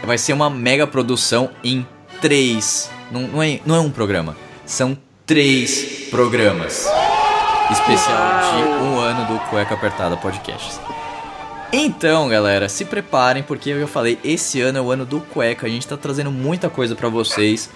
[0.04, 1.86] vai ser uma mega produção em
[2.20, 2.90] três.
[3.10, 4.96] Não, não, é, não é um programa, são
[5.26, 6.88] três programas.
[7.70, 10.80] Especial de um ano do Cueca Apertada Podcasts.
[11.72, 15.70] Então, galera, se preparem, porque eu falei, esse ano é o ano do cueca, a
[15.70, 17.70] gente tá trazendo muita coisa pra vocês.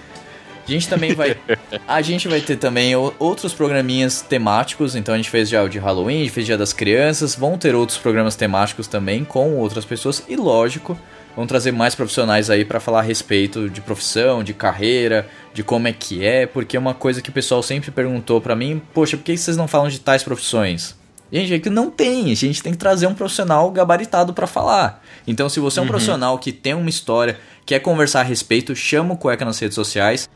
[0.67, 1.37] A gente também vai.
[1.87, 4.95] A gente vai ter também outros programinhas temáticos.
[4.95, 7.35] Então a gente fez já o de Halloween, a gente fez Dia das Crianças.
[7.35, 10.23] Vão ter outros programas temáticos também com outras pessoas.
[10.27, 10.97] E lógico,
[11.35, 15.87] vão trazer mais profissionais aí pra falar a respeito de profissão, de carreira, de como
[15.87, 16.45] é que é.
[16.45, 19.57] Porque é uma coisa que o pessoal sempre perguntou pra mim: Poxa, por que vocês
[19.57, 20.95] não falam de tais profissões?
[21.31, 22.31] Gente, é que não tem.
[22.31, 25.03] A gente tem que trazer um profissional gabaritado pra falar.
[25.27, 29.15] Então, se você é um profissional que tem uma história, quer conversar a respeito, chama
[29.15, 30.29] o Cueca nas redes sociais.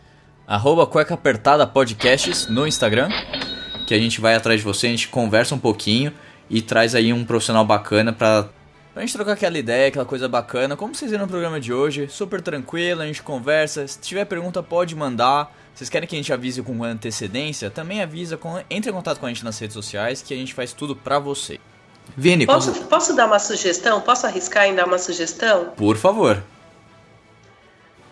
[0.48, 3.10] Arroba Cueca Apertada Podcasts no Instagram.
[3.86, 6.12] Que a gente vai atrás de você, a gente conversa um pouquinho
[6.50, 8.50] e traz aí um profissional bacana pra,
[9.00, 10.76] pra gente trocar aquela ideia, aquela coisa bacana.
[10.76, 13.88] Como vocês viram no programa de hoje, super tranquilo, a gente conversa.
[13.88, 15.56] Se tiver pergunta, pode mandar.
[15.74, 17.70] Vocês querem que a gente avise com antecedência?
[17.70, 20.54] Também avisa, com, entre em contato com a gente nas redes sociais que a gente
[20.54, 21.60] faz tudo pra você.
[22.18, 24.02] Vini, Posso, como- posso dar uma sugestão?
[24.02, 25.70] Posso arriscar em dar uma sugestão?
[25.78, 26.44] por favor.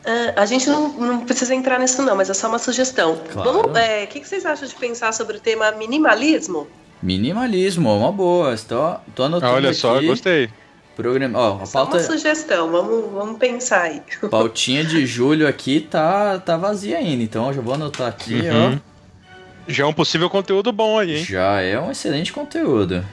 [0.06, 3.20] Ah, a gente não, não precisa entrar nisso, não, mas é só uma sugestão.
[3.34, 3.52] Claro.
[3.64, 6.66] Vamos, é, O que, que vocês acham de pensar sobre o tema minimalismo?
[7.04, 8.54] Minimalismo, uma boa.
[8.54, 10.08] Estou, tô anotando Olha só, aqui.
[10.08, 10.50] gostei.
[10.98, 14.02] Programa, ó, a Só uma pauta, sugestão, vamos, vamos pensar aí.
[14.32, 18.80] pautinha de julho aqui tá, tá vazia ainda, então eu já vou anotar aqui, Uhum.
[19.68, 21.00] Já é um possível conteúdo bom ó.
[21.00, 21.26] aí, hein?
[21.26, 23.06] Já é um excelente conteúdo.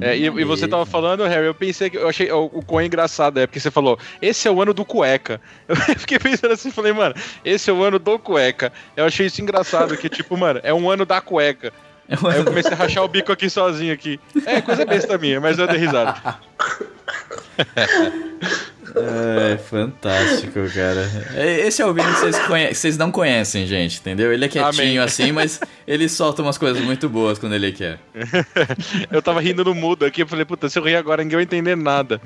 [0.00, 2.82] É, e, e você tava falando, Harry, eu pensei que eu achei o, o quão
[2.82, 5.40] engraçado é, porque você falou, esse é o ano do cueca.
[5.68, 7.14] Eu fiquei pensando assim, falei, mano,
[7.44, 8.72] esse é o ano do cueca.
[8.96, 11.72] Eu achei isso engraçado, que tipo, mano, é um ano da cueca.
[12.08, 14.18] Aí eu comecei a rachar o bico aqui sozinho aqui.
[14.44, 16.14] É, coisa besta minha, mas eu dei risada.
[18.94, 21.10] É, fantástico, cara.
[21.34, 24.32] É, Esse é o Vini que vocês, conhe- vocês não conhecem, gente, entendeu?
[24.32, 24.98] Ele é quietinho Amém.
[24.98, 27.98] assim, mas ele solta umas coisas muito boas quando ele quer.
[29.10, 31.44] Eu tava rindo no mudo aqui, eu falei, puta, se eu rir agora ninguém vai
[31.44, 32.20] entender nada.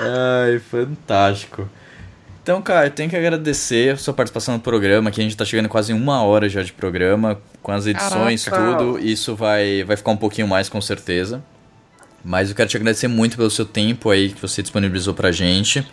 [0.00, 1.68] Ai, fantástico.
[2.48, 5.68] Então, cara, tenho que agradecer a sua participação no programa, que a gente tá chegando
[5.68, 8.78] quase uma hora já de programa, com as edições, Caraca.
[8.78, 8.98] tudo.
[8.98, 11.44] Isso vai, vai ficar um pouquinho mais, com certeza.
[12.24, 15.86] Mas eu quero te agradecer muito pelo seu tempo aí que você disponibilizou pra gente.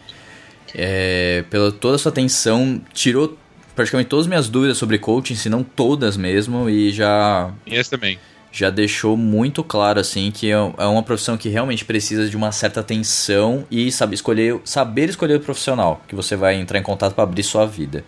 [0.73, 3.37] É, pela toda a sua atenção, tirou
[3.75, 7.89] praticamente todas as minhas dúvidas sobre coaching, se não todas mesmo, e já E esse
[7.89, 8.17] também.
[8.55, 12.51] Já deixou muito claro assim que é é uma profissão que realmente precisa de uma
[12.51, 17.13] certa atenção e saber escolher, saber escolher o profissional que você vai entrar em contato
[17.13, 18.03] para abrir sua vida.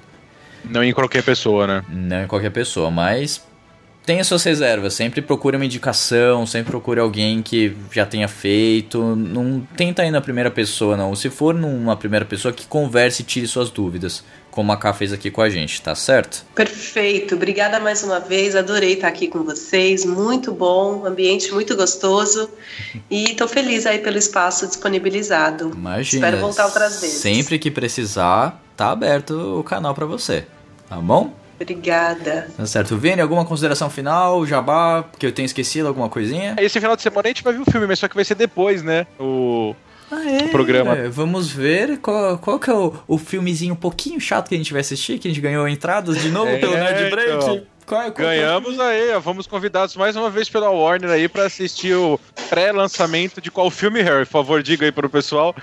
[0.64, 1.84] Não em qualquer pessoa, né?
[1.90, 3.46] Não em qualquer pessoa, mas
[4.06, 9.60] tenha suas reservas, sempre procure uma indicação, sempre procure alguém que já tenha feito, não
[9.76, 11.14] tenta ir na primeira pessoa não.
[11.14, 14.24] Se for numa primeira pessoa que converse e tire suas dúvidas,
[14.58, 16.44] como a Ká fez aqui com a gente, tá certo?
[16.56, 22.50] Perfeito, obrigada mais uma vez, adorei estar aqui com vocês, muito bom, ambiente muito gostoso
[23.08, 25.74] e tô feliz aí pelo espaço disponibilizado.
[25.76, 26.26] Imagina.
[26.26, 27.20] Espero voltar outras vezes.
[27.20, 30.48] Sempre que precisar, tá aberto o canal para você.
[30.90, 31.36] Tá bom?
[31.62, 32.48] Obrigada.
[32.58, 32.98] Tá certo.
[32.98, 34.44] Vini, alguma consideração final?
[34.44, 36.56] Jabá, que eu tenho esquecido alguma coisinha?
[36.58, 38.34] Esse final de semana a gente vai ver o filme, mas só que vai ser
[38.34, 39.06] depois, né?
[39.20, 39.76] O.
[40.12, 40.46] Ah, é?
[40.46, 40.96] O programa.
[40.98, 44.58] É, vamos ver qual, qual que é o, o filmezinho um pouquinho chato que a
[44.58, 47.32] gente vai assistir, que a gente ganhou entradas de novo É, pelo Nerd Break.
[47.34, 47.62] então.
[47.86, 51.28] Qual é- qual é Ganhamos aí, ó, fomos convidados mais uma vez pela Warner aí
[51.30, 54.26] pra assistir o pré-lançamento de qual filme, Harry?
[54.26, 55.56] Por favor, diga aí pro pessoal.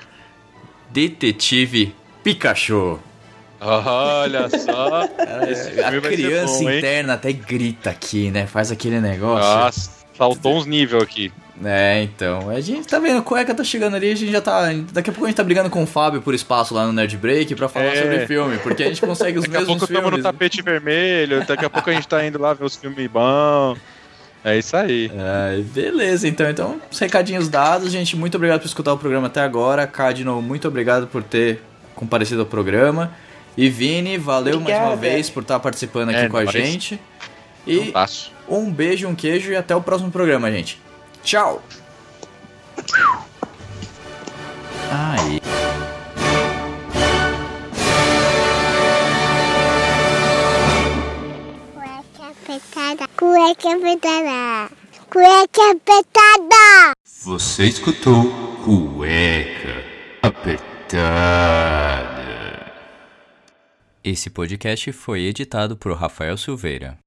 [0.90, 2.98] Detetive Pikachu.
[3.60, 5.08] Olha só.
[5.48, 6.78] Esse É, a criança bom, hein?
[6.78, 8.46] interna até grita aqui, né?
[8.46, 9.48] Faz aquele negócio.
[9.58, 11.32] Nossa, saltou uns níveis aqui.
[11.64, 12.50] É, então.
[12.50, 14.62] A gente tá vendo, cueca tá chegando ali, a gente já tá.
[14.92, 17.16] Daqui a pouco a gente tá brigando com o Fábio por espaço lá no Nerd
[17.16, 18.02] Break pra falar É.
[18.02, 20.24] sobre filme, porque a gente consegue os Daqui a mesmos pouco estamos filmes.
[20.24, 23.78] no tapete vermelho, daqui a pouco a gente tá indo lá ver os filmes bons.
[24.42, 25.10] É isso aí.
[25.16, 26.50] Ai, beleza, então.
[26.50, 28.14] Então, os recadinhos dados, gente.
[28.16, 29.86] Muito obrigado por escutar o programa até agora.
[29.86, 31.62] Cadino, muito obrigado por ter
[31.94, 33.12] comparecido ao programa.
[33.56, 36.50] E Vini, valeu mais uma vez por estar participando aqui É, com a nóis.
[36.50, 37.00] gente.
[37.66, 38.33] E Passo.
[38.48, 40.80] Um beijo, um queijo e até o próximo programa, gente.
[41.22, 41.62] Tchau!
[44.90, 45.40] Aí.
[51.74, 53.08] Cueca apertada.
[53.16, 54.70] Cueca apertada.
[55.10, 56.92] Cueca apertada.
[57.24, 58.24] Você escutou
[58.64, 59.84] Cueca
[60.22, 61.74] Apertada.
[64.02, 67.03] Esse podcast foi editado por Rafael Silveira.